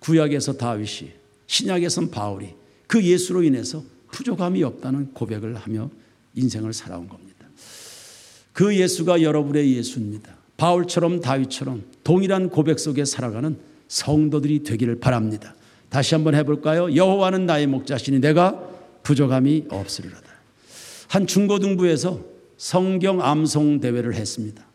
구약에서 0.00 0.56
다윗이 0.56 1.12
신약에선 1.48 2.10
바울이 2.10 2.54
그 2.86 3.02
예수로 3.02 3.42
인해서 3.42 3.82
부족함이 4.12 4.62
없다는 4.62 5.12
고백을 5.12 5.56
하며 5.56 5.90
인생을 6.34 6.72
살아온 6.72 7.08
겁니다. 7.08 7.46
그 8.52 8.76
예수가 8.76 9.22
여러분의 9.22 9.76
예수입니다. 9.76 10.36
바울처럼 10.56 11.20
다윗처럼 11.20 11.84
동일한 12.04 12.48
고백 12.50 12.78
속에 12.78 13.04
살아가는 13.04 13.58
성도들이 13.88 14.62
되기를 14.62 15.00
바랍니다. 15.00 15.54
다시 15.88 16.14
한번 16.14 16.34
해볼까요? 16.34 16.94
여호와는 16.94 17.46
나의 17.46 17.66
목자시니 17.66 18.20
내가 18.20 18.75
부족함이 19.06 19.66
없으리로다. 19.68 20.26
한 21.08 21.28
중고등부에서 21.28 22.24
성경 22.56 23.22
암송 23.22 23.78
대회를 23.78 24.14
했습니다. 24.16 24.66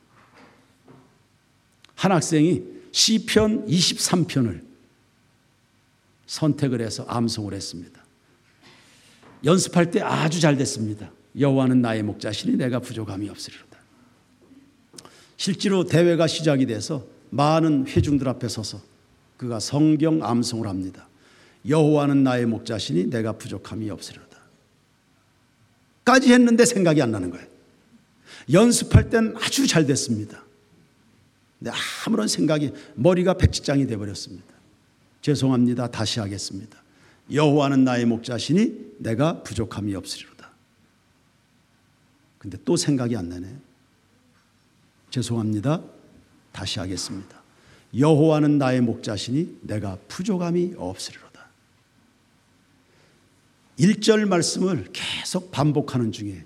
한 1.96 2.14
학생이 2.14 2.64
시편 2.94 3.68
23편을 3.68 4.64
선택을 6.28 6.80
해서 6.80 7.04
암송을 7.10 7.54
했습니다. 7.54 8.02
연습할 9.44 9.92
때 9.92 10.00
아주 10.00 10.40
잘 10.40 10.56
됐습니다. 10.56 11.12
여호와는 11.38 11.82
나의 11.82 12.02
목자시니 12.04 12.56
내가 12.56 12.80
부족함이 12.80 13.28
없으리로다. 13.28 13.78
실제로 15.36 15.84
대회가 15.84 16.28
시작이 16.28 16.66
돼서 16.68 17.06
많은 17.32 17.86
회중들 17.86 18.30
앞에 18.30 18.48
서서 18.48 18.80
그가 19.36 19.60
성경 19.60 20.24
암송을 20.24 20.70
합니다. 20.70 21.10
여호와는 21.68 22.24
나의 22.24 22.46
목자시니 22.46 23.10
내가 23.10 23.34
부족함이 23.34 23.90
없으리로다. 23.90 24.38
까지 26.04 26.34
했는데 26.34 26.66
생각이 26.66 27.02
안 27.02 27.12
나는 27.12 27.30
거예요. 27.30 27.46
연습할 28.52 29.10
땐 29.10 29.36
아주 29.38 29.68
잘 29.68 29.86
됐습니다. 29.86 30.44
근데 31.60 31.72
아무런 32.06 32.28
생각이 32.28 32.72
머리가 32.96 33.36
백지장이 33.36 33.86
돼 33.86 33.96
버렸습니다. 33.98 34.48
죄송합니다. 35.22 35.92
다시 35.92 36.20
하겠습니다. 36.20 36.82
여호와는 37.32 37.84
나의 37.84 38.06
목자시니 38.06 38.96
내가 38.98 39.44
부족함이 39.44 39.94
없으리로다. 39.96 40.52
근데 42.40 42.58
또 42.66 42.76
생각이 42.76 43.16
안 43.16 43.30
나네. 43.30 43.56
죄송합니다. 45.12 45.84
다시 46.52 46.80
하겠습니다. 46.80 47.42
여호와는 47.96 48.58
나의 48.58 48.82
목자시니 48.82 49.60
내가 49.62 49.98
부족함이 50.08 50.74
없으리로다. 50.78 51.21
1절 53.80 54.26
말씀을 54.28 54.88
계속 54.94 55.52
반복하는 55.52 56.12
중에 56.12 56.46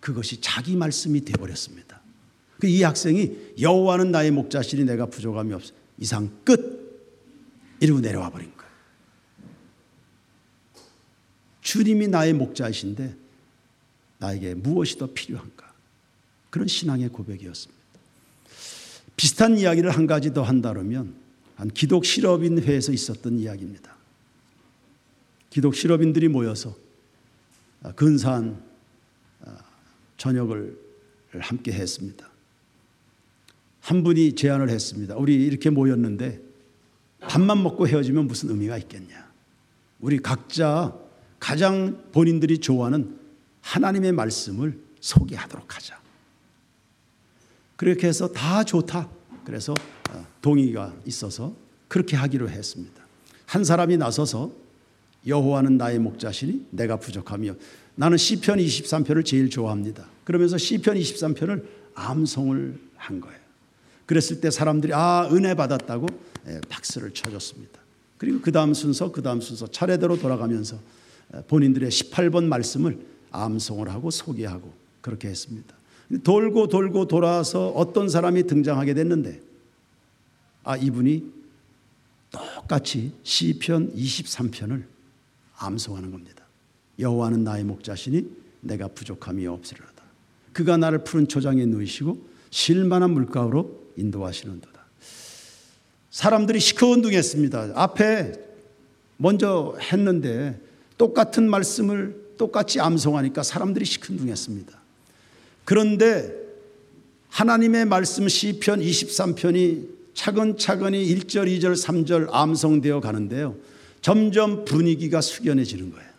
그것이 0.00 0.40
자기 0.40 0.76
말씀이 0.76 1.24
되어 1.24 1.36
버렸습니다. 1.36 2.00
그이 2.58 2.82
학생이 2.82 3.54
여호와는 3.60 4.12
나의 4.12 4.30
목자시니 4.30 4.84
내가 4.84 5.06
부족함이 5.06 5.52
없어. 5.52 5.72
이상 5.98 6.30
끝. 6.44 6.82
이러고 7.80 8.00
내려와 8.00 8.30
버린 8.30 8.52
거예요. 8.56 8.72
주님이 11.60 12.08
나의 12.08 12.32
목자이신데 12.32 13.16
나에게 14.18 14.54
무엇이 14.54 14.98
더 14.98 15.08
필요한가? 15.12 15.72
그런 16.50 16.68
신앙의 16.68 17.08
고백이었습니다. 17.08 17.82
비슷한 19.16 19.58
이야기를 19.58 19.90
한 19.90 20.06
가지 20.06 20.32
더 20.32 20.42
한다면 20.42 21.14
한 21.56 21.68
기독 21.68 22.04
실업인 22.04 22.62
회에서 22.62 22.92
있었던 22.92 23.38
이야기입니다. 23.38 23.91
기독 25.52 25.74
실업인들이 25.74 26.28
모여서 26.28 26.74
근사한 27.94 28.58
저녁을 30.16 30.78
함께 31.40 31.72
했습니다. 31.72 32.26
한 33.80 34.02
분이 34.02 34.34
제안을 34.34 34.70
했습니다. 34.70 35.14
우리 35.16 35.34
이렇게 35.34 35.68
모였는데 35.68 36.40
밥만 37.20 37.62
먹고 37.62 37.86
헤어지면 37.86 38.28
무슨 38.28 38.48
의미가 38.48 38.78
있겠냐. 38.78 39.30
우리 40.00 40.20
각자 40.20 40.96
가장 41.38 42.02
본인들이 42.12 42.56
좋아하는 42.58 43.18
하나님의 43.60 44.12
말씀을 44.12 44.80
소개하도록 45.00 45.76
하자. 45.76 46.00
그렇게 47.76 48.06
해서 48.06 48.28
다 48.28 48.64
좋다. 48.64 49.10
그래서 49.44 49.74
어, 50.12 50.26
동의가 50.40 50.96
있어서 51.04 51.54
그렇게 51.88 52.16
하기로 52.16 52.48
했습니다. 52.48 53.02
한 53.44 53.64
사람이 53.64 53.98
나서서 53.98 54.61
여호와는 55.26 55.76
나의 55.76 55.98
목자시니 55.98 56.66
내가 56.70 56.96
부족하며 56.96 57.54
나는 57.94 58.16
시편 58.16 58.58
23편을 58.58 59.24
제일 59.24 59.50
좋아합니다. 59.50 60.06
그러면서 60.24 60.58
시편 60.58 60.96
23편을 60.96 61.64
암송을 61.94 62.78
한 62.96 63.20
거예요. 63.20 63.38
그랬을 64.06 64.40
때 64.40 64.50
사람들이 64.50 64.92
아 64.94 65.28
은혜 65.30 65.54
받았다고 65.54 66.06
예, 66.48 66.60
박수를 66.68 67.12
쳐줬습니다. 67.12 67.80
그리고 68.18 68.40
그 68.40 68.50
다음 68.52 68.74
순서 68.74 69.12
그 69.12 69.22
다음 69.22 69.40
순서 69.40 69.66
차례대로 69.66 70.18
돌아가면서 70.18 70.78
예, 71.34 71.42
본인들의 71.42 71.90
18번 71.90 72.44
말씀을 72.44 72.98
암송을 73.30 73.88
하고 73.90 74.10
소개하고 74.10 74.72
그렇게 75.00 75.28
했습니다. 75.28 75.74
돌고 76.24 76.68
돌고 76.68 77.06
돌아서 77.06 77.68
어떤 77.68 78.08
사람이 78.08 78.46
등장하게 78.46 78.94
됐는데 78.94 79.40
아 80.64 80.76
이분이 80.76 81.24
똑같이 82.30 83.12
시편 83.22 83.94
23편을 83.94 84.91
암송하는 85.66 86.10
겁니다. 86.10 86.44
여호와는 86.98 87.44
나의 87.44 87.64
목자시니 87.64 88.26
내가 88.60 88.88
부족함이 88.88 89.46
없으리로다. 89.46 90.02
그가 90.52 90.76
나를 90.76 91.04
푸른 91.04 91.26
초장에 91.26 91.64
누이시고 91.66 92.18
실만한 92.50 93.10
물가로 93.12 93.82
인도하시는도다. 93.96 94.82
사람들이 96.10 96.60
시큰둥했습니다. 96.60 97.72
앞에 97.74 98.32
먼저 99.16 99.76
했는데 99.80 100.60
똑같은 100.98 101.48
말씀을 101.48 102.34
똑같이 102.36 102.80
암송하니까 102.80 103.42
사람들이 103.42 103.84
시큰둥했습니다. 103.84 104.78
그런데 105.64 106.34
하나님의 107.28 107.86
말씀 107.86 108.28
시편 108.28 108.80
23편이 108.80 109.88
차근차근히 110.12 111.06
1절, 111.14 111.46
2절, 111.58 111.72
3절 111.82 112.28
암송되어 112.30 113.00
가는데요. 113.00 113.56
점점 114.02 114.64
분위기가 114.64 115.20
숙연해지는 115.20 115.92
거예요. 115.92 116.10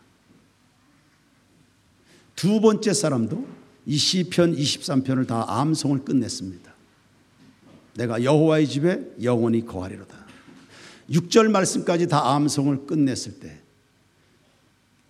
두 2.35 2.59
번째 2.59 2.93
사람도 2.93 3.45
이 3.85 3.97
시편 3.97 4.55
23편을 4.55 5.27
다 5.27 5.45
암송을 5.59 6.03
끝냈습니다. 6.05 6.73
내가 7.95 8.23
여호와의 8.23 8.67
집에 8.67 9.13
영원히 9.21 9.65
거하리로다. 9.65 10.23
6절 11.09 11.51
말씀까지 11.51 12.07
다 12.07 12.33
암송을 12.33 12.87
끝냈을 12.87 13.39
때 13.39 13.59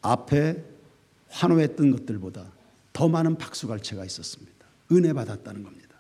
앞에 0.02 0.64
환호했던 1.30 1.92
것들보다 1.92 2.52
더 2.92 3.08
많은 3.08 3.38
박수갈채가 3.38 4.04
있었습니다. 4.06 4.54
은혜 4.92 5.14
받았다는 5.14 5.64
겁니다. 5.64 5.96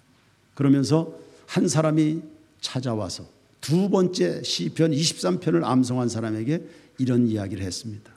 그러면서 0.55 1.17
한 1.45 1.67
사람이 1.67 2.21
찾아와서 2.61 3.27
두 3.63 3.89
번째 3.89 4.43
시편 4.43 4.91
23편을 4.91 5.63
암송한 5.63 6.09
사람에게 6.09 6.67
이런 6.97 7.29
이야기를 7.29 7.63
했습니다. 7.63 8.11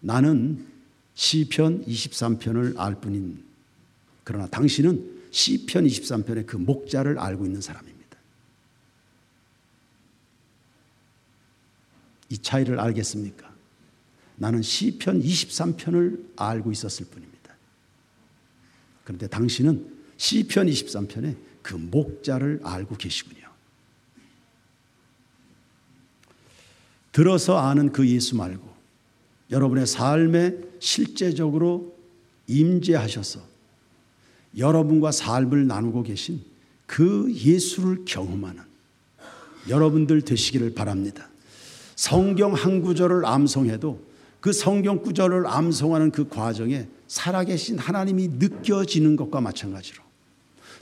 나는 0.00 0.66
시편 1.12 1.84
23편을 1.84 2.78
알 2.78 2.98
뿐인 2.98 3.44
그러나 4.24 4.46
당신은 4.46 5.26
시편 5.30 5.84
23편의 5.84 6.46
그 6.46 6.56
목자를 6.56 7.18
알고 7.18 7.44
있는 7.44 7.60
사람입니다. 7.60 8.16
이 12.30 12.38
차이를 12.38 12.80
알겠습니까? 12.80 13.54
나는 14.36 14.62
시편 14.62 15.22
23편을 15.22 16.24
알고 16.36 16.72
있었을 16.72 17.04
뿐입니다. 17.04 17.54
그런데 19.04 19.26
당신은 19.26 19.94
시편 20.16 20.68
23편의 20.68 21.36
그 21.60 21.74
목자를 21.74 22.60
알고 22.62 22.96
계시군요. 22.96 23.41
들어서 27.12 27.58
아는 27.58 27.92
그 27.92 28.08
예수 28.08 28.36
말고 28.36 28.66
여러분의 29.50 29.86
삶에 29.86 30.56
실제적으로 30.80 31.94
임재하셔서 32.48 33.40
여러분과 34.56 35.12
삶을 35.12 35.66
나누고 35.66 36.02
계신 36.02 36.40
그 36.86 37.32
예수를 37.32 38.04
경험하는 38.06 38.62
여러분들 39.68 40.22
되시기를 40.22 40.74
바랍니다. 40.74 41.28
성경 41.94 42.54
한 42.54 42.82
구절을 42.82 43.24
암송해도 43.24 44.00
그 44.40 44.52
성경 44.52 45.02
구절을 45.02 45.46
암송하는 45.46 46.10
그 46.10 46.28
과정에 46.28 46.88
살아계신 47.06 47.78
하나님이 47.78 48.28
느껴지는 48.38 49.16
것과 49.16 49.40
마찬가지로 49.40 50.02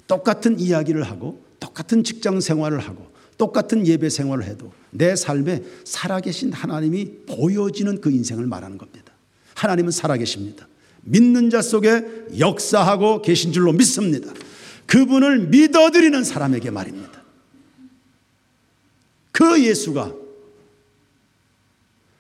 똑같은 0.07 0.59
이야기를 0.59 1.03
하고 1.03 1.43
똑같은 1.61 2.03
직장 2.03 2.41
생활을 2.41 2.79
하고 2.79 3.10
똑같은 3.41 3.87
예배 3.87 4.11
생활을 4.11 4.45
해도 4.45 4.71
내 4.91 5.17
삶에 5.17 5.63
살아계신 5.85 6.53
하나님이 6.53 7.25
보여지는 7.27 8.03
그 8.03 8.11
인생을 8.11 8.47
말하는 8.47 8.77
겁니다. 8.77 9.15
하나님은 9.55 9.93
살아계십니다. 9.93 10.69
믿는 11.01 11.49
자 11.49 11.63
속에 11.63 12.05
역사하고 12.39 13.23
계신 13.23 13.51
줄로 13.51 13.73
믿습니다. 13.73 14.31
그분을 14.85 15.49
믿어드리는 15.49 16.23
사람에게 16.23 16.71
말입니다. 16.71 17.23
그 19.33 19.65
예수가 19.65 20.15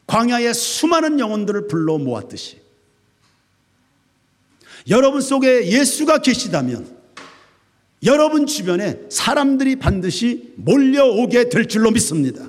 광야의 0.06 0.54
수많은 0.54 1.20
영혼들을 1.20 1.68
불러 1.68 1.98
모았듯이 1.98 2.60
여러분 4.88 5.20
속에 5.20 5.66
예수가 5.70 6.22
계시다면 6.22 6.99
여러분 8.04 8.46
주변에 8.46 9.00
사람들이 9.10 9.76
반드시 9.76 10.52
몰려오게 10.56 11.48
될 11.50 11.66
줄로 11.66 11.90
믿습니다. 11.90 12.46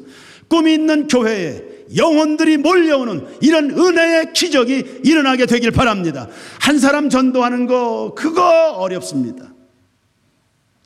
꿈이 0.48 0.74
있는 0.74 1.08
교회에 1.08 1.64
영혼들이 1.96 2.58
몰려오는 2.58 3.26
이런 3.42 3.72
은혜의 3.72 4.34
기적이 4.34 5.02
일어나게 5.04 5.46
되길 5.46 5.72
바랍니다. 5.72 6.30
한 6.60 6.80
사람 6.80 7.10
전도하는 7.10 7.68
거 7.68 8.14
그거 8.16 8.72
어렵습니다. 8.72 9.54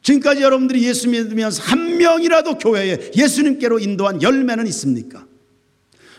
지금까지 0.02 0.42
여러분들이 0.42 0.84
예수 0.84 1.10
믿으면서 1.10 1.64
한 1.64 1.98
명이라도 1.98 2.58
교회에 2.58 3.12
예수님께로 3.16 3.80
인도한 3.80 4.22
열매는 4.22 4.68
있습니까? 4.68 5.26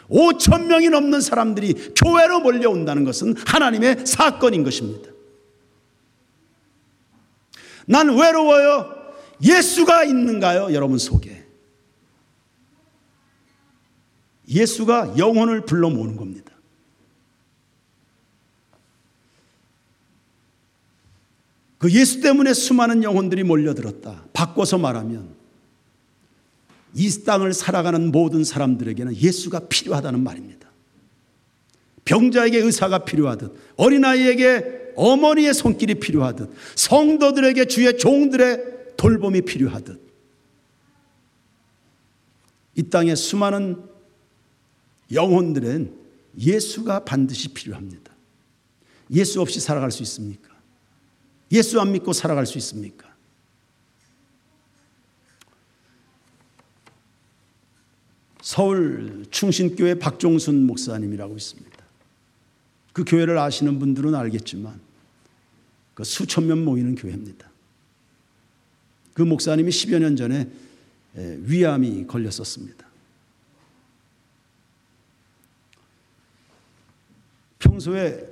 5천 0.09 0.66
명이 0.66 0.88
넘는 0.88 1.20
사람들이 1.20 1.92
교회로 1.96 2.40
몰려온다는 2.40 3.04
것은 3.04 3.35
하나님의 3.44 3.98
사건인 4.04 4.62
것입니다. 4.62 5.15
난 7.87 8.09
외로워요. 8.09 8.94
예수가 9.42 10.05
있는가요? 10.05 10.75
여러분 10.75 10.99
속에. 10.99 11.46
예수가 14.49 15.18
영혼을 15.18 15.64
불러 15.64 15.90
모으는 15.90 16.16
겁니다. 16.16 16.53
그 21.79 21.90
예수 21.92 22.20
때문에 22.20 22.55
수많은 22.55 23.03
영혼들이 23.03 23.44
몰려들었다. 23.44 24.25
바꿔서 24.33 24.79
말하면 24.79 25.35
이 26.94 27.25
땅을 27.25 27.53
살아가는 27.53 28.11
모든 28.11 28.44
사람들에게는 28.44 29.16
예수가 29.16 29.68
필요하다는 29.68 30.20
말입니다. 30.20 30.70
병자에게 32.05 32.59
의사가 32.59 33.05
필요하듯 33.05 33.55
어린아이에게 33.77 34.86
어머니의 34.96 35.54
손길이 35.54 35.94
필요하듯 35.94 36.50
성도들에게 36.74 37.66
주의 37.66 37.96
종들의 37.96 38.96
돌봄이 38.96 39.42
필요하듯 39.42 40.00
이 42.74 42.82
땅에 42.90 43.14
수많은 43.14 43.82
영혼들은 45.12 45.94
예수가 46.38 47.04
반드시 47.04 47.48
필요합니다. 47.48 48.12
예수 49.11 49.40
없이 49.40 49.61
살아갈 49.61 49.90
수 49.90 50.02
있습니까? 50.02 50.50
예수 51.52 51.80
안 51.80 51.92
믿고 51.92 52.12
살아갈 52.12 52.44
수 52.44 52.59
있습니까? 52.59 53.14
서울 58.42 59.26
충신교회 59.30 59.98
박종순 59.98 60.66
목사님이라고 60.66 61.37
있습니다. 61.37 61.76
그 62.92 63.04
교회를 63.04 63.38
아시는 63.38 63.78
분들은 63.78 64.14
알겠지만 64.14 64.86
그 65.96 66.04
수천 66.04 66.46
명 66.46 66.62
모이는 66.62 66.94
교회입니다. 66.94 67.50
그 69.14 69.22
목사님이 69.22 69.70
10여 69.70 69.98
년 69.98 70.14
전에 70.14 70.46
위암이 71.14 72.06
걸렸었습니다. 72.06 72.87
평소에 77.59 78.28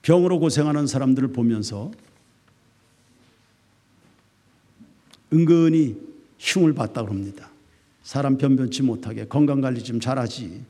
병으로 0.00 0.40
고생하는 0.40 0.86
사람들을 0.86 1.34
보면서 1.34 1.92
은근히 5.34 6.00
흉을 6.38 6.72
봤다고 6.72 7.08
합니다. 7.08 7.50
사람 8.02 8.38
변변치 8.38 8.82
못하게 8.82 9.26
건강 9.26 9.60
관리 9.60 9.84
좀 9.84 10.00
잘하지. 10.00 10.64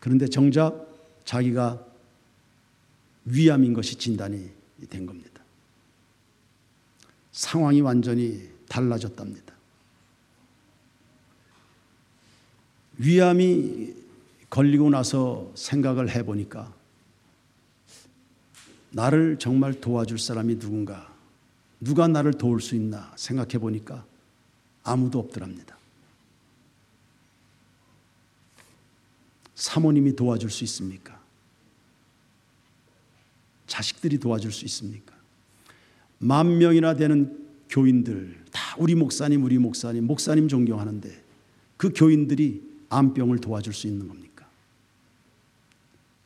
그런데 0.00 0.26
정작 0.26 0.92
자기가 1.24 1.86
위암인 3.26 3.74
것이 3.74 3.94
진단이 3.94 4.55
된 4.90 5.06
겁니다. 5.06 5.42
상황이 7.32 7.80
완전히 7.80 8.50
달라졌답니다. 8.68 9.54
위암이 12.98 13.94
걸리고 14.48 14.90
나서 14.90 15.50
생각을 15.54 16.10
해보니까 16.10 16.74
나를 18.90 19.38
정말 19.38 19.80
도와줄 19.80 20.18
사람이 20.18 20.58
누군가, 20.58 21.12
누가 21.80 22.08
나를 22.08 22.32
도울 22.32 22.60
수 22.62 22.74
있나 22.74 23.12
생각해 23.16 23.58
보니까 23.58 24.06
아무도 24.82 25.18
없더랍니다. 25.18 25.76
사모님이 29.54 30.16
도와줄 30.16 30.50
수 30.50 30.64
있습니까? 30.64 31.15
자식들이 33.66 34.18
도와줄 34.18 34.52
수 34.52 34.64
있습니까? 34.64 35.14
만 36.18 36.58
명이나 36.58 36.94
되는 36.94 37.46
교인들 37.68 38.44
다 38.52 38.76
우리 38.78 38.94
목사님, 38.94 39.42
우리 39.44 39.58
목사님, 39.58 40.06
목사님 40.06 40.48
존경하는데 40.48 41.24
그 41.76 41.92
교인들이 41.94 42.62
암병을 42.88 43.40
도와줄 43.40 43.74
수 43.74 43.86
있는 43.86 44.08
겁니까? 44.08 44.46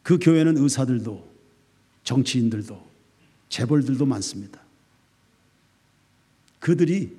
그 0.02 0.18
교회는 0.18 0.56
의사들도 0.58 1.28
정치인들도 2.04 2.90
재벌들도 3.48 4.06
많습니다. 4.06 4.60
그들이 6.58 7.16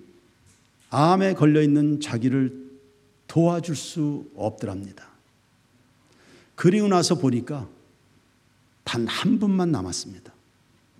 암에 0.90 1.34
걸려 1.34 1.62
있는 1.62 2.00
자기를 2.00 2.70
도와줄 3.28 3.76
수 3.76 4.30
없더랍니다. 4.36 5.10
그리고 6.56 6.88
나서 6.88 7.16
보니까 7.16 7.68
단 8.84 9.08
한 9.08 9.40
분만 9.40 9.72
남았습니다. 9.72 10.34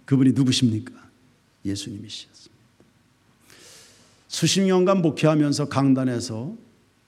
그분이 0.06 0.32
누구십니까? 0.32 0.94
예수님이셨습니다. 1.66 2.52
수십 4.28 4.62
년간 4.62 5.02
목회하면서 5.02 5.70
강단에서 5.70 6.56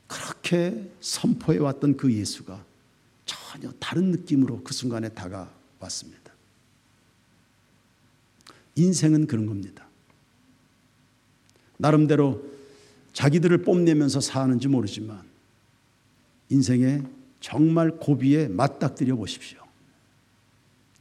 그렇게 0.07 0.91
선포해 1.01 1.59
왔던 1.59 1.97
그 1.97 2.13
예수가 2.13 2.63
전혀 3.25 3.71
다른 3.79 4.11
느낌으로 4.11 4.61
그 4.63 4.73
순간에 4.73 5.09
다가왔습니다. 5.09 6.31
인생은 8.75 9.27
그런 9.27 9.45
겁니다. 9.45 9.87
나름대로 11.77 12.43
자기들을 13.13 13.63
뽐내면서 13.63 14.19
사는지 14.19 14.67
모르지만 14.67 15.23
인생에 16.49 17.01
정말 17.39 17.91
고비에 17.97 18.47
맞닥뜨려 18.47 19.15
보십시오. 19.15 19.62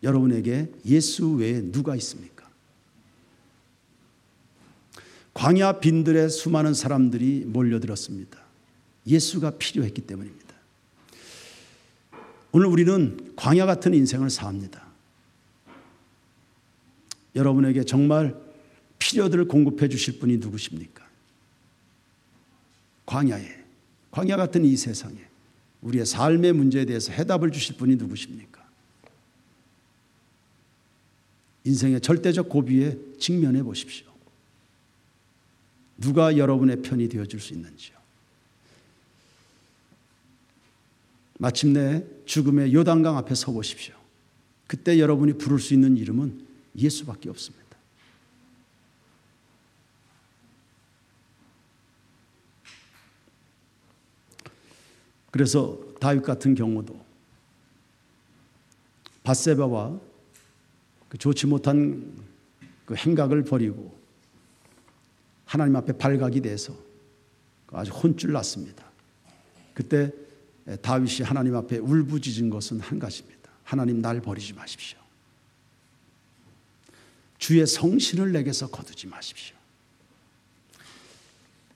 여러분에게 0.03 0.71
예수 0.87 1.33
외에 1.33 1.61
누가 1.61 1.95
있습니까? 1.97 2.49
광야 5.35 5.81
빈들에 5.81 6.29
수많은 6.29 6.75
사람들이 6.75 7.45
몰려들었습니다. 7.47 8.39
예수가 9.07 9.53
필요했기 9.59 10.03
때문입니다. 10.03 10.43
오늘 12.53 12.67
우리는 12.67 13.33
광야 13.37 13.65
같은 13.65 13.95
인생을 13.95 14.29
삽니다. 14.29 14.87
여러분에게 17.35 17.85
정말 17.85 18.37
필요들을 18.99 19.49
공급해 19.49 19.89
주실 19.89 20.19
분이 20.19 20.37
누구십니까? 20.37 21.03
광야에, 23.07 23.65
광야 24.11 24.37
같은 24.37 24.65
이 24.65 24.77
세상에 24.77 25.17
우리의 25.81 26.07
삶의 26.07 26.53
문제에 26.53 26.85
대해서 26.85 27.11
해답을 27.13 27.51
주실 27.51 27.77
분이 27.77 27.97
누구십니까? 27.97 28.62
인생의 31.65 32.01
절대적 32.01 32.49
고비에 32.49 32.99
직면해 33.19 33.63
보십시오. 33.63 34.07
누가 35.99 36.37
여러분의 36.37 36.83
편이 36.83 37.09
되어 37.09 37.25
줄 37.27 37.41
수 37.41 37.53
있는지요. 37.55 37.97
마침내 41.39 42.05
죽음의 42.25 42.73
요단강 42.73 43.17
앞에 43.19 43.35
서 43.35 43.53
보십시오. 43.53 43.95
그때 44.67 44.99
여러분이 44.99 45.35
부를 45.39 45.59
수 45.59 45.75
있는 45.75 45.97
이름은 45.97 46.47
예수밖에 46.77 47.29
없습니다. 47.29 47.63
그래서 55.31 55.79
다윗 56.01 56.23
같은 56.23 56.55
경우도 56.55 57.05
바세바와 59.25 59.99
그 61.13 61.19
좋지 61.19 61.47
못한 61.47 62.11
그 62.87 62.95
행각을 62.95 63.45
버리고 63.45 63.95
하나님 65.45 65.77
앞에 65.77 65.93
발각이 65.99 66.41
돼서 66.41 66.75
아주 67.67 67.93
혼쭐 67.93 68.33
났습니다. 68.33 68.83
그때 69.75 70.11
다윗이 70.81 71.21
하나님 71.23 71.55
앞에 71.55 71.77
울부짖은 71.77 72.49
것은 72.49 72.81
한 72.81 72.99
가지입니다. 72.99 73.51
하나님 73.63 74.01
날 74.01 74.23
버리지 74.23 74.55
마십시오. 74.55 74.99
주의 77.37 77.67
성신을 77.67 78.33
내게서 78.33 78.71
거두지 78.71 79.07
마십시오. 79.07 79.55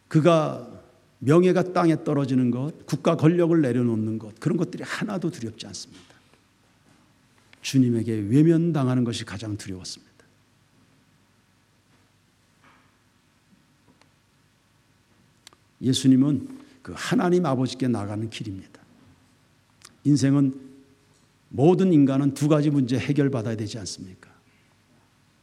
그가 0.09 0.83
명예가 1.19 1.75
땅에 1.75 2.03
떨어지는 2.05 2.51
것, 2.51 2.87
국가 2.87 3.19
권력을 3.19 3.61
내려놓는 3.61 4.19
것, 4.19 4.41
그런 4.41 4.57
것들이 4.57 4.83
하나도 4.83 5.31
두렵지 5.31 5.67
않습니다. 5.67 6.16
주님에게 7.67 8.13
외면당하는 8.13 9.03
것이 9.03 9.25
가장 9.25 9.57
두려웠습니다. 9.57 10.15
예수님은 15.83 16.61
그 16.83 16.95
하나님 16.95 17.45
아버지께 17.45 17.89
나가는 17.89 18.31
길입니다. 18.31 18.81
인생은 20.05 20.55
모든 21.49 21.93
인간은 21.93 22.35
두 22.35 22.47
가지 22.47 22.71
문제 22.71 22.97
해결받아야 22.99 23.57
되지 23.57 23.79
않습니까? 23.81 24.31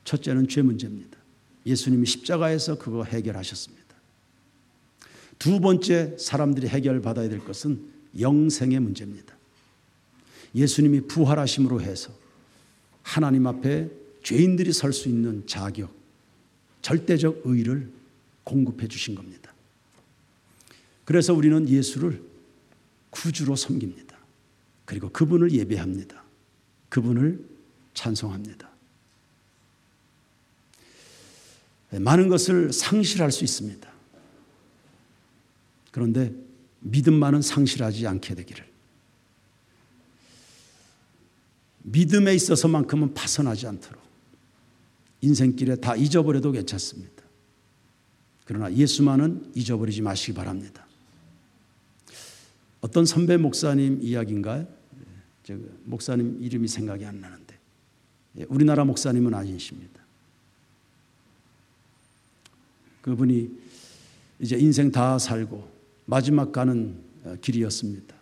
첫째는 0.06 0.48
죄 0.48 0.62
문제입니다. 0.62 1.18
예수님이 1.66 2.06
십자가에서 2.06 2.78
그거 2.78 3.04
해결하셨습니다. 3.04 3.84
두 5.40 5.60
번째 5.60 6.16
사람들이 6.18 6.70
해결받아야 6.70 7.28
될 7.28 7.44
것은 7.44 7.86
영생의 8.18 8.80
문제입니다. 8.80 9.36
예수님이 10.56 11.02
부활하심으로 11.02 11.82
해서 11.82 12.12
하나님 13.02 13.48
앞에 13.48 13.90
죄인들이 14.24 14.72
설 14.72 14.94
수 14.94 15.10
있는 15.10 15.46
자격, 15.48 15.94
절대적 16.82 17.42
의를 17.46 17.92
공급해 18.44 18.88
주신 18.88 19.16
겁니다. 19.16 19.54
그래서 21.06 21.34
우리는 21.34 21.68
예수를 21.68 22.24
구주로 23.10 23.56
섬깁니다. 23.56 24.18
그리고 24.86 25.10
그분을 25.10 25.52
예배합니다. 25.52 26.24
그분을 26.90 27.44
찬송합니다. 27.94 28.70
많은 31.92 32.28
것을 32.28 32.74
상실할 32.74 33.32
수 33.32 33.44
있습니다. 33.44 33.92
그런데 35.92 36.34
믿음만은 36.80 37.42
상실하지 37.42 38.08
않게 38.08 38.36
되기를. 38.36 38.73
믿음에 41.84 42.34
있어서만큼은 42.34 43.14
파선하지 43.14 43.68
않도록 43.68 44.02
인생길에 45.22 45.76
다 45.78 45.96
잊어버려도 45.96 46.52
괜찮습니다. 46.52 47.24
그러나 48.46 48.74
예수만은 48.74 49.52
잊어버리지 49.56 50.02
마시기 50.02 50.34
바랍니다. 50.34 50.86
어떤 52.82 53.06
선배 53.06 53.38
목사님 53.38 54.00
이야기인가요? 54.02 54.68
저 55.44 55.56
목사님 55.86 56.38
이름이 56.42 56.68
생각이 56.68 57.06
안 57.06 57.22
나는데 57.22 57.58
예, 58.40 58.46
우리나라 58.50 58.84
목사님은 58.84 59.34
아니십니다. 59.34 60.02
그분이 63.02 63.50
이제 64.40 64.58
인생 64.58 64.92
다 64.92 65.18
살고 65.20 65.70
마지막 66.06 66.52
가는 66.52 66.98
어, 67.24 67.36
길이었습니다. 67.42 68.16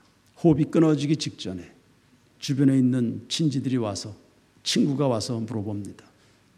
호흡이 0.44 0.66
끊어지기 0.66 1.18
직전에 1.18 1.72
주변에 2.42 2.78
있는 2.78 3.24
친지들이 3.30 3.78
와서 3.78 4.16
친구가 4.64 5.08
와서 5.08 5.40
물어봅니다. 5.40 6.04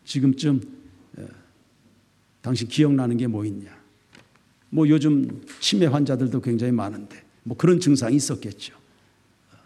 지금쯤 0.05 0.61
어, 1.17 1.27
당신 2.41 2.67
기억나는 2.67 3.17
게 3.17 3.27
뭐 3.27 3.45
있냐? 3.45 3.69
뭐 4.69 4.87
요즘 4.89 5.43
치매 5.59 5.85
환자들도 5.85 6.41
굉장히 6.41 6.71
많은데 6.71 7.23
뭐 7.43 7.55
그런 7.55 7.79
증상이 7.79 8.15
있었겠죠. 8.15 8.73
어, 9.53 9.57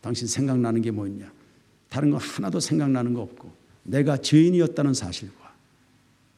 당신 0.00 0.26
생각나는 0.28 0.80
게 0.80 0.90
뭐 0.90 1.06
있냐? 1.08 1.30
다른 1.88 2.10
거 2.10 2.16
하나도 2.16 2.60
생각나는 2.60 3.12
거 3.12 3.20
없고 3.22 3.52
내가 3.82 4.16
죄인이었다는 4.16 4.94
사실과 4.94 5.54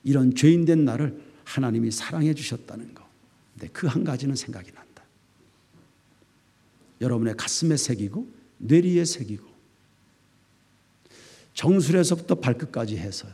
이런 0.03 0.35
죄인된 0.35 0.85
나를 0.85 1.21
하나님이 1.45 1.91
사랑해 1.91 2.35
주셨다는 2.35 2.95
거. 2.95 3.07
근데 3.55 3.69
그 3.69 3.87
한 3.87 4.03
가지는 4.05 4.35
생각이 4.35 4.71
난다. 4.73 5.05
여러분의 7.01 7.37
가슴에 7.37 7.77
새기고 7.77 8.27
뇌리에 8.59 9.05
새기고 9.05 9.47
정술에서부터 11.55 12.37
발끝까지 12.37 12.97
해서요. 12.97 13.33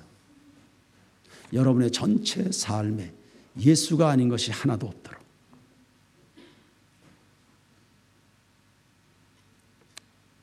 여러분의 1.52 1.90
전체 1.90 2.50
삶에 2.50 3.12
예수가 3.60 4.08
아닌 4.08 4.28
것이 4.28 4.50
하나도 4.50 4.86
없도록 4.86 5.22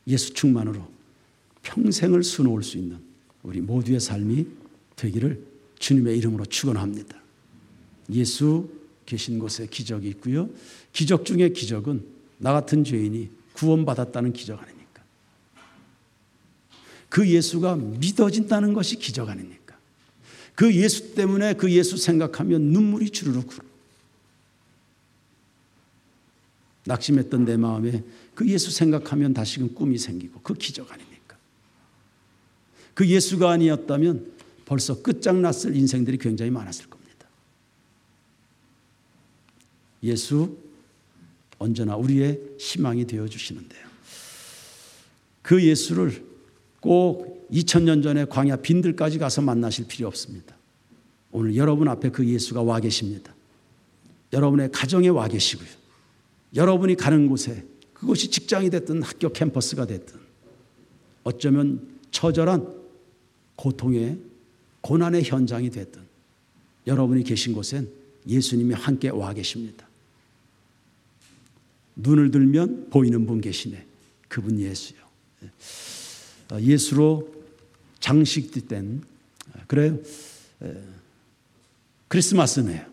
예수 0.08 0.34
충만으로 0.34 0.88
평생을 1.64 2.24
수놓을 2.24 2.64
수 2.64 2.78
있는 2.78 3.00
우리 3.44 3.62
모두의 3.62 4.00
삶이 4.00 4.46
되기를 4.96 5.44
주님의 5.78 6.18
이름으로 6.18 6.46
축원합니다. 6.46 7.18
예수 8.12 8.70
계신 9.06 9.40
곳에 9.40 9.68
기적이 9.68 10.10
있고요. 10.10 10.50
기적 10.92 11.26
중에 11.26 11.50
기적은 11.50 12.04
나 12.38 12.54
같은 12.54 12.84
죄인이 12.84 13.30
구원받았다는 13.60 14.32
기적 14.32 14.62
아닙니까? 14.62 15.04
그 17.10 17.28
예수가 17.28 17.76
믿어진다는 17.76 18.74
것이 18.74 18.96
기적 18.96 19.28
아닙니까? 19.28 19.78
그 20.56 20.74
예수 20.74 21.14
때문에 21.14 21.54
그 21.54 21.70
예수 21.72 21.98
생각하면 21.98 22.62
눈물이 22.62 23.10
주르륵 23.10 23.52
흐르. 23.52 23.68
낙심했던 26.86 27.46
내 27.46 27.58
마음에 27.58 28.04
그 28.34 28.48
예수 28.48 28.72
생각하면 28.72 29.34
다시금 29.34 29.76
꿈이 29.76 29.98
생기고 29.98 30.40
그 30.42 30.54
기적 30.54 30.92
아닙니까? 30.92 31.38
그 32.94 33.06
예수가 33.06 33.50
아니었다면 33.52 34.32
벌써 34.66 35.02
끝장났을 35.02 35.76
인생들이 35.76 36.18
굉장히 36.18 36.50
많았을 36.52 36.90
겁니다. 36.90 37.28
예수 40.04 40.69
언제나 41.60 41.96
우리의 41.96 42.40
희망이 42.58 43.06
되어 43.06 43.28
주시는데요. 43.28 43.88
그 45.42 45.64
예수를 45.64 46.24
꼭 46.80 47.48
2000년 47.52 48.02
전에 48.02 48.26
광야 48.26 48.58
빈들까지 48.58 49.20
가서 49.20 49.42
만나실 49.42 49.88
필요 49.88 50.08
없습니다. 50.08 50.56
오늘 51.32 51.56
여러분 51.56 51.88
앞에 51.88 52.10
그 52.10 52.26
예수가 52.26 52.62
와 52.64 52.80
계십니다. 52.80 53.36
여러분의 54.34 54.72
가정에 54.72 55.10
와 55.10 55.28
계시고요. 55.28 55.68
여러분이 56.56 56.96
가는 56.96 57.28
곳에 57.28 57.66
그것이 57.94 58.30
직장이 58.30 58.70
됐든 58.70 59.04
학교 59.04 59.30
캠퍼스가 59.30 59.86
됐든 59.86 60.18
어쩌면 61.24 62.00
처절한 62.12 62.80
고통의 63.56 64.18
고난의 64.82 65.24
현장이 65.24 65.70
됐든 65.70 66.02
여러분이 66.88 67.24
계신 67.24 67.54
곳엔 67.54 67.90
예수님이 68.28 68.74
함께 68.74 69.10
와 69.10 69.34
계십니다. 69.34 69.89
눈을 72.02 72.32
들면 72.32 72.90
보이는 72.90 73.26
분 73.26 73.42
계시네. 73.42 73.86
그분 74.28 74.60
예수요. 74.60 75.00
어, 76.52 76.60
예수로 76.60 77.34
장식된 78.00 79.02
그래요. 79.68 79.98
크리스마스네요. 82.08 82.86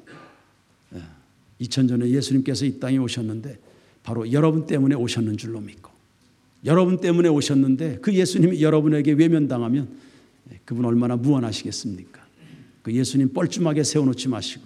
2000 1.58 1.88
전에 1.88 2.08
예수님께서 2.10 2.66
이 2.66 2.78
땅에 2.78 2.98
오셨는데 2.98 3.58
바로 4.02 4.30
여러분 4.30 4.66
때문에 4.66 4.94
오셨는 4.94 5.36
줄로 5.36 5.60
믿고 5.60 5.90
여러분 6.64 7.00
때문에 7.00 7.28
오셨는데 7.28 7.98
그 8.02 8.12
예수님이 8.12 8.62
여러분에게 8.62 9.12
외면당하면 9.12 9.88
그분 10.64 10.84
얼마나 10.84 11.16
무한하시겠습니까? 11.16 12.24
그 12.82 12.92
예수님 12.92 13.32
뻘쭘하게 13.32 13.84
세워놓지 13.84 14.28
마시고 14.28 14.64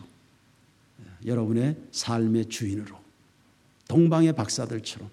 여러분의 1.25 1.77
삶의 1.93 2.49
주인으로 2.49 3.00
동방의 3.91 4.35
박사들처럼 4.35 5.11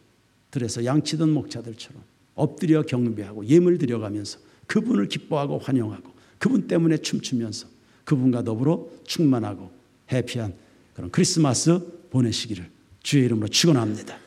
들에서 0.51 0.85
양치던 0.85 1.31
목자들처럼 1.31 2.03
엎드려 2.35 2.83
경배하고 2.83 3.47
예물 3.47 3.79
드려가면서 3.79 4.37
그분을 4.67 5.07
기뻐하고 5.07 5.57
환영하고 5.57 6.11
그분 6.37 6.67
때문에 6.67 6.97
춤추면서 6.97 7.67
그분과 8.05 8.43
더불어 8.43 8.87
충만하고 9.03 9.71
해피한 10.11 10.53
그런 10.93 11.09
크리스마스 11.09 11.79
보내시기를 12.11 12.69
주의 13.01 13.25
이름으로 13.25 13.47
축원합니다. 13.47 14.19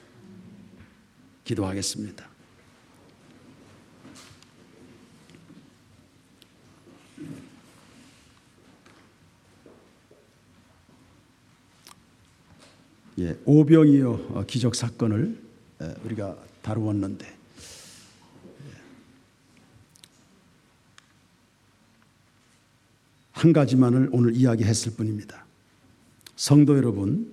기도하겠습니다. 1.44 2.29
예, 13.20 13.36
오병이어 13.44 14.10
어, 14.30 14.44
기적 14.46 14.74
사건을 14.74 15.38
우리가 16.04 16.38
다루었는데 16.62 17.26
예, 17.26 17.32
한 23.32 23.52
가지만을 23.52 24.08
오늘 24.12 24.34
이야기했을 24.34 24.92
뿐입니다. 24.94 25.44
성도 26.36 26.78
여러분, 26.78 27.30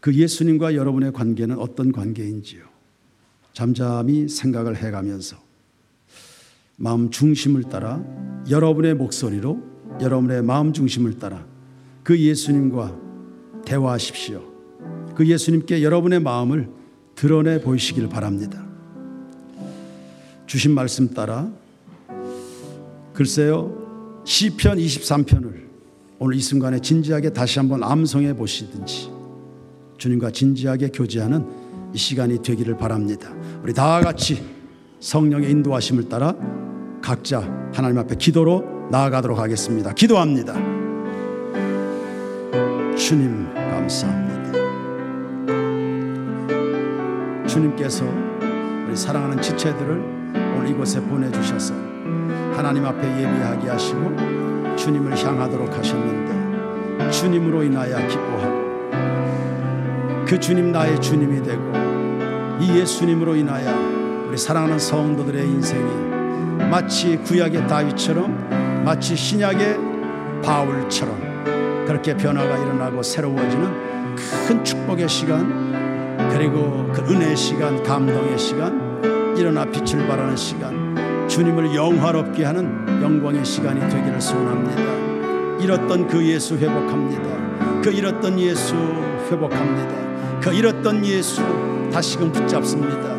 그 0.00 0.14
예수님과 0.14 0.74
여러분의 0.74 1.12
관계는 1.12 1.58
어떤 1.58 1.92
관계인지요? 1.92 2.64
잠잠히 3.52 4.28
생각을 4.28 4.76
해가면서 4.76 5.36
마음 6.76 7.10
중심을 7.10 7.64
따라 7.64 8.02
여러분의 8.48 8.94
목소리로 8.94 9.62
여러분의 10.00 10.42
마음 10.42 10.72
중심을 10.72 11.18
따라 11.18 11.46
그 12.02 12.18
예수님과 12.18 12.98
대화하십시오. 13.66 14.55
그 15.16 15.26
예수님께 15.26 15.82
여러분의 15.82 16.20
마음을 16.20 16.68
드러내 17.14 17.60
보이시길 17.60 18.08
바랍니다. 18.08 18.64
주신 20.46 20.72
말씀 20.72 21.12
따라 21.12 21.50
글쎄요 23.14 24.22
시편 24.24 24.76
23편을 24.78 25.66
오늘 26.18 26.36
이 26.36 26.40
순간에 26.40 26.78
진지하게 26.80 27.30
다시 27.30 27.58
한번 27.58 27.82
암송해 27.82 28.36
보시든지 28.36 29.10
주님과 29.96 30.30
진지하게 30.30 30.88
교제하는 30.88 31.46
이 31.94 31.98
시간이 31.98 32.42
되기를 32.42 32.76
바랍니다. 32.76 33.32
우리 33.62 33.72
다 33.72 34.00
같이 34.00 34.44
성령의 35.00 35.50
인도하심을 35.50 36.08
따라 36.08 36.34
각자 37.00 37.40
하나님 37.72 37.98
앞에 37.98 38.16
기도로 38.16 38.88
나아가도록 38.90 39.38
하겠습니다. 39.38 39.92
기도합니다. 39.94 40.54
주님 42.96 43.54
감사합니다. 43.54 44.65
주님께서 47.56 48.04
우리 48.86 48.94
사랑하는 48.94 49.40
지체들을 49.40 49.90
오늘 50.56 50.68
이곳에 50.68 51.00
보내주셔서 51.00 51.72
하나님 52.54 52.84
앞에 52.84 53.02
예비하게 53.02 53.70
하시고 53.70 54.76
주님을 54.76 55.16
향하도록 55.16 55.74
하셨는데 55.74 57.10
주님으로 57.10 57.62
인하여 57.62 57.96
기뻐하고 58.06 58.66
그 60.26 60.38
주님 60.38 60.70
나의 60.70 61.00
주님이 61.00 61.42
되고 61.42 61.72
이 62.60 62.78
예수님으로 62.78 63.36
인하여 63.36 64.26
우리 64.28 64.36
사랑하는 64.36 64.78
성도들의 64.78 65.46
인생이 65.46 65.90
마치 66.70 67.16
구약의 67.16 67.68
다윗처럼 67.68 68.84
마치 68.84 69.16
신약의 69.16 69.78
바울처럼 70.42 71.86
그렇게 71.86 72.14
변화가 72.14 72.58
일어나고 72.58 73.02
새로워지는 73.02 74.16
큰 74.46 74.62
축복의 74.62 75.08
시간 75.08 75.65
그리고 76.36 76.86
그 76.92 77.00
은혜의 77.00 77.34
시간, 77.34 77.82
감동의 77.82 78.38
시간, 78.38 79.34
일어나 79.38 79.64
빛을 79.64 80.06
발하는 80.06 80.36
시간, 80.36 81.26
주님을 81.26 81.74
영화롭게 81.74 82.44
하는 82.44 82.86
영광의 83.02 83.42
시간이 83.42 83.80
되기를 83.80 84.20
소원합니다. 84.20 85.62
잃었던 85.64 86.06
그 86.06 86.22
예수 86.26 86.58
회복합니다. 86.58 87.80
그 87.80 87.90
잃었던 87.90 88.38
예수 88.38 88.74
회복합니다. 89.30 90.40
그 90.42 90.52
잃었던 90.52 91.06
예수 91.06 91.40
다시금 91.90 92.30
붙잡습니다. 92.32 93.16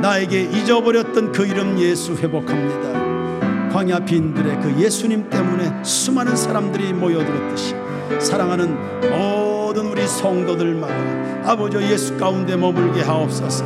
나에게 0.00 0.42
잊어버렸던 0.42 1.32
그 1.32 1.44
이름 1.44 1.76
예수 1.80 2.14
회복합니다. 2.14 3.72
광야 3.72 3.98
빈들의 4.04 4.60
그 4.60 4.80
예수님 4.80 5.28
때문에 5.28 5.82
수많은 5.82 6.36
사람들이 6.36 6.92
모여들었듯이 6.92 7.74
사랑하는 8.20 9.10
우리 10.02 10.08
성도들마다 10.08 10.94
아버지 11.48 11.76
예수 11.76 12.16
가운데 12.16 12.56
머물게 12.56 13.02
하옵소서. 13.02 13.64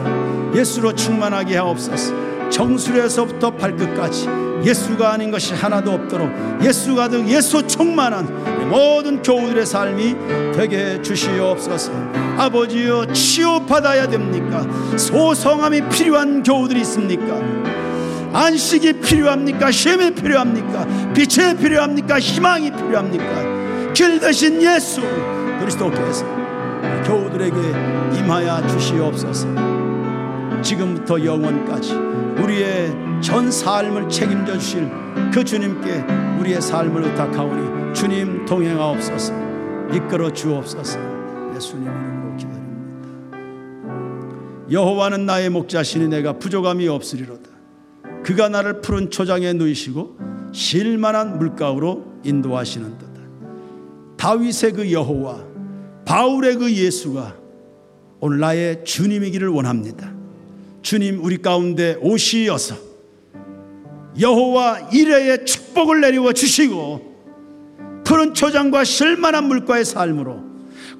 예수로 0.54 0.94
충만하게 0.94 1.56
하옵소서. 1.56 2.50
정수에서부터 2.50 3.52
발끝까지 3.52 4.28
예수가 4.62 5.12
아닌 5.12 5.30
것이 5.30 5.54
하나도 5.54 5.92
없도록 5.92 6.30
예수 6.62 6.94
가득 6.94 7.26
예수 7.26 7.66
충만한 7.66 8.68
모든 8.68 9.22
교우들의 9.22 9.64
삶이 9.64 10.14
되게 10.54 11.00
주시옵소서. 11.00 11.90
아버지여 12.36 13.14
치유받아야 13.14 14.06
됩니까? 14.06 14.66
소성함이 14.98 15.88
필요한 15.88 16.42
교우들이 16.42 16.82
있습니까? 16.82 17.40
안식이 18.34 19.00
필요합니까? 19.00 19.70
쉼이 19.70 20.14
필요합니까? 20.14 20.86
빛이 21.14 21.56
필요합니까? 21.56 22.20
희망이 22.20 22.70
필요합니까? 22.72 23.94
길 23.94 24.20
대신 24.20 24.60
예수 24.60 25.00
그리스도께서 25.58 26.24
교우들에게 27.04 27.56
임하여 28.18 28.66
주시옵소서. 28.66 29.48
지금부터 30.62 31.24
영원까지 31.24 31.92
우리의 32.42 32.94
전 33.20 33.50
삶을 33.50 34.08
책임져 34.08 34.58
주실 34.58 34.90
그 35.32 35.44
주님께 35.44 36.04
우리의 36.40 36.60
삶을 36.60 37.04
의탁하오니 37.04 37.94
주님 37.94 38.44
동행하옵소서. 38.44 39.32
이끌어 39.92 40.32
주옵소서. 40.32 40.98
예수님 41.54 41.84
이름으로 41.84 42.36
기다립니다. 42.36 42.66
여호와는 44.70 45.26
나의 45.26 45.50
목자시니 45.50 46.08
내가 46.08 46.34
부족함이 46.34 46.88
없으리로다. 46.88 47.50
그가 48.22 48.48
나를 48.48 48.80
푸른 48.80 49.10
초장에 49.10 49.52
누이시고 49.52 50.18
실만한 50.52 51.38
물가로 51.38 52.04
인도하시는 52.24 52.98
듯 52.98 53.05
다윗의 54.16 54.72
그 54.72 54.92
여호와 54.92 55.44
바울의 56.04 56.56
그 56.56 56.72
예수가 56.72 57.36
오늘 58.20 58.38
나의 58.38 58.84
주님이기를 58.84 59.48
원합니다. 59.48 60.12
주님 60.82 61.22
우리 61.24 61.42
가운데 61.42 61.96
오시어서 62.00 62.76
여호와 64.18 64.90
이레의 64.92 65.44
축복을 65.44 66.00
내리워 66.00 66.32
주시고 66.32 67.16
푸른 68.04 68.34
초장과 68.34 68.84
실만한 68.84 69.44
물가의 69.44 69.84
삶으로 69.84 70.40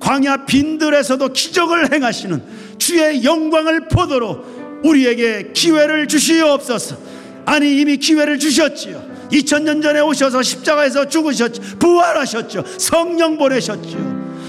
광야 0.00 0.44
빈들에서도 0.44 1.32
기적을 1.32 1.92
행하시는 1.92 2.42
주의 2.78 3.24
영광을 3.24 3.88
보도록 3.88 4.82
우리에게 4.84 5.52
기회를 5.54 6.08
주시옵소서. 6.08 6.96
아니 7.46 7.80
이미 7.80 7.96
기회를 7.96 8.38
주셨지요. 8.38 9.15
2000년 9.30 9.82
전에 9.82 10.00
오셔서 10.00 10.42
십자가에서 10.42 11.08
죽으셨죠. 11.08 11.78
부활하셨죠. 11.78 12.64
성령 12.78 13.38
보내셨죠. 13.38 13.98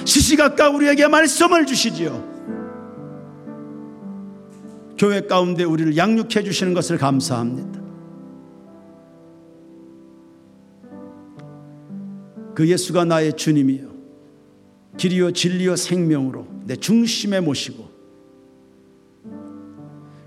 시시각각 0.05 0.75
우리에게 0.75 1.07
말씀을 1.07 1.65
주시지요. 1.65 2.37
교회 4.97 5.21
가운데 5.21 5.63
우리를 5.63 5.95
양육해 5.95 6.43
주시는 6.43 6.73
것을 6.73 6.97
감사합니다. 6.97 7.79
그 12.55 12.67
예수가 12.67 13.05
나의 13.05 13.33
주님이요. 13.33 13.87
길이요 14.97 15.31
진리요 15.31 15.75
생명으로 15.75 16.47
내 16.65 16.75
중심에 16.75 17.39
모시고 17.39 17.87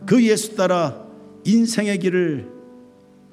그 0.07 0.22
예수 0.24 0.55
따라 0.55 1.05
인생의 1.44 1.98
길을 1.98 2.59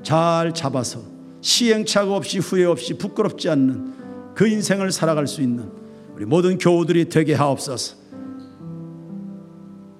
잘 0.03 0.53
잡아서 0.53 1.01
시행착오 1.41 2.13
없이 2.13 2.39
후회 2.39 2.65
없이 2.65 2.97
부끄럽지 2.97 3.49
않는 3.49 4.33
그 4.35 4.47
인생을 4.47 4.91
살아갈 4.91 5.27
수 5.27 5.41
있는 5.41 5.69
우리 6.13 6.25
모든 6.25 6.57
교우들이 6.57 7.09
되게 7.09 7.33
하옵소서. 7.33 7.95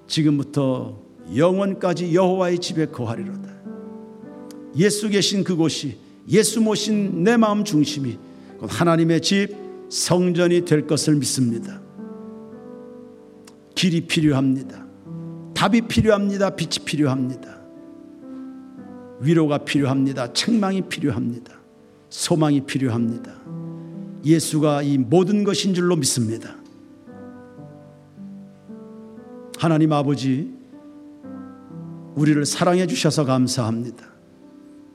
지금부터 0.08 1.02
영원까지 1.36 2.14
여호와의 2.14 2.60
집에 2.60 2.86
거하리로다. 2.88 3.50
예수 4.78 5.10
계신 5.10 5.44
그곳이 5.44 5.98
예수 6.30 6.62
모신 6.62 7.24
내 7.24 7.38
마음 7.38 7.64
중심이 7.64 8.18
하나님의 8.60 9.22
집 9.22 9.56
성전이 9.90 10.66
될 10.66 10.86
것을 10.88 11.16
믿습니다. 11.16 11.82
길이 13.76 14.02
필요합니다. 14.02 14.86
답이 15.54 15.82
필요합니다. 15.82 16.52
빛이 16.52 16.84
필요합니다. 16.84 17.57
위로가 19.20 19.60
필요합니다. 19.60 20.34
책망이 20.34 20.82
필요합니다. 20.84 21.54
소망이 22.10 22.62
필요합니다. 22.62 23.34
예수가 24.24 24.84
이 24.84 24.98
모든 24.98 25.44
것인 25.44 25.74
줄로 25.74 25.96
믿습니다. 25.96 26.56
하나님 29.58 29.92
아버지, 29.92 30.54
우리를 32.16 32.46
사랑해 32.46 32.88
주셔서 32.88 33.26
감사합니다. 33.26 34.06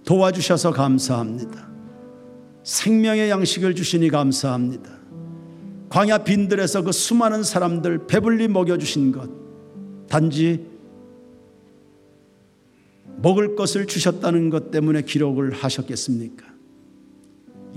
도와주셔서 0.04 0.72
감사합니다. 0.72 1.68
생명의 2.62 3.30
양식을 3.30 3.74
주시니 3.74 4.08
감사합니다. 4.10 4.90
광야 5.88 6.18
빈들에서 6.18 6.82
그 6.82 6.92
수많은 6.92 7.42
사람들 7.42 8.06
배불리 8.06 8.48
먹여주신 8.48 9.12
것, 9.12 9.30
단지 10.08 10.71
먹을 13.18 13.54
것을 13.54 13.86
주셨다는 13.86 14.50
것 14.50 14.70
때문에 14.70 15.02
기록을 15.02 15.52
하셨겠습니까? 15.52 16.46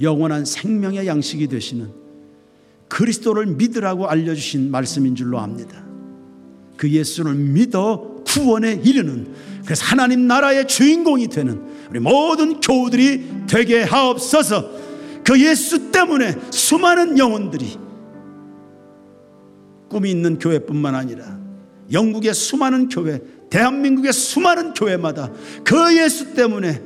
영원한 0.01 0.45
생명의 0.45 1.07
양식이 1.07 1.47
되시는 1.47 1.89
그리스도를 2.87 3.45
믿으라고 3.47 4.07
알려주신 4.07 4.71
말씀인 4.71 5.15
줄로 5.15 5.39
압니다. 5.39 5.85
그 6.77 6.89
예수를 6.89 7.35
믿어 7.35 8.15
구원에 8.27 8.73
이르는 8.73 9.33
그래서 9.63 9.85
하나님 9.85 10.27
나라의 10.27 10.67
주인공이 10.67 11.27
되는 11.29 11.61
우리 11.89 11.99
모든 11.99 12.59
교우들이 12.59 13.45
되게 13.47 13.81
하옵소서 13.83 14.71
그 15.23 15.41
예수 15.41 15.91
때문에 15.91 16.35
수많은 16.51 17.17
영혼들이 17.17 17.77
꿈이 19.89 20.11
있는 20.11 20.37
교회뿐만 20.37 20.95
아니라 20.95 21.39
영국의 21.91 22.33
수많은 22.33 22.89
교회 22.89 23.21
대한민국의 23.49 24.13
수많은 24.13 24.73
교회마다 24.73 25.31
그 25.63 25.97
예수 25.97 26.33
때문에 26.33 26.81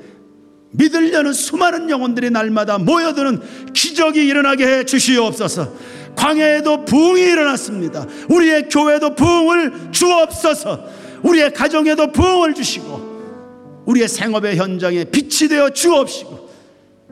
믿으려는 0.71 1.33
수많은 1.33 1.89
영혼들이 1.89 2.29
날마다 2.29 2.77
모여드는 2.77 3.73
기적이 3.73 4.27
일어나게 4.27 4.67
해 4.67 4.83
주시옵소서. 4.83 5.73
광야에도 6.15 6.85
부흥이 6.85 7.21
일어났습니다. 7.21 8.05
우리의 8.29 8.69
교회도 8.69 9.15
부흥을 9.15 9.91
주옵소서. 9.91 10.85
우리의 11.23 11.53
가정에도 11.53 12.11
부흥을 12.11 12.53
주시고 12.53 13.83
우리의 13.85 14.07
생업의 14.07 14.57
현장에 14.57 15.05
빛이 15.05 15.49
되어 15.49 15.69
주옵시고 15.71 16.49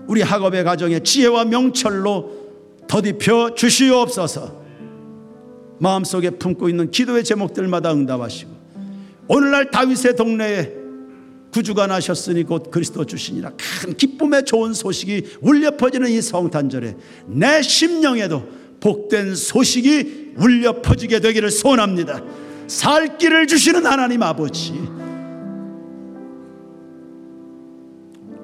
우리 0.07 0.21
학업의 0.21 0.63
가정에 0.63 0.99
지혜와 0.99 1.45
명철로 1.45 2.31
더디펴 2.87 3.55
주시옵소서. 3.55 4.65
마음속에 5.79 6.31
품고 6.31 6.69
있는 6.69 6.91
기도의 6.91 7.23
제목들마다 7.23 7.91
응답하시고 7.91 8.56
오늘날 9.27 9.69
다윗의 9.71 10.15
동네에 10.15 10.73
구주가 11.51 11.87
나셨으니 11.87 12.43
곧 12.43 12.69
그리스도 12.71 13.05
주시니라 13.05 13.51
큰 13.81 13.95
기쁨의 13.95 14.45
좋은 14.45 14.73
소식이 14.73 15.37
울려 15.41 15.75
퍼지는 15.75 16.09
이 16.09 16.21
성탄절에 16.21 16.95
내 17.27 17.61
심령에도 17.61 18.43
복된 18.79 19.35
소식이 19.35 20.33
울려 20.37 20.81
퍼지게 20.81 21.19
되기를 21.19 21.49
소원합니다. 21.49 22.23
살 22.67 23.17
길을 23.17 23.47
주시는 23.47 23.85
하나님 23.85 24.21
아버지. 24.21 24.73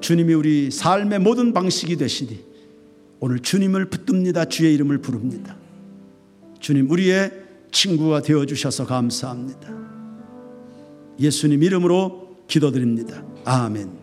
주님이 0.02 0.34
우리 0.34 0.72
삶의 0.72 1.20
모든 1.20 1.54
방식이 1.54 1.96
되시니 1.98 2.44
오늘 3.20 3.40
주님을 3.40 3.86
붙듭니다. 3.86 4.46
주의 4.46 4.74
이름을 4.74 4.98
부릅니다. 4.98 5.56
주님 6.60 6.90
우리의 6.90 7.32
친구가 7.72 8.22
되어 8.22 8.46
주셔서 8.46 8.86
감사합니다. 8.86 9.83
예수님 11.20 11.64
이름으로 11.64 12.38
기도드립니다. 12.48 13.24
아멘. 13.46 14.03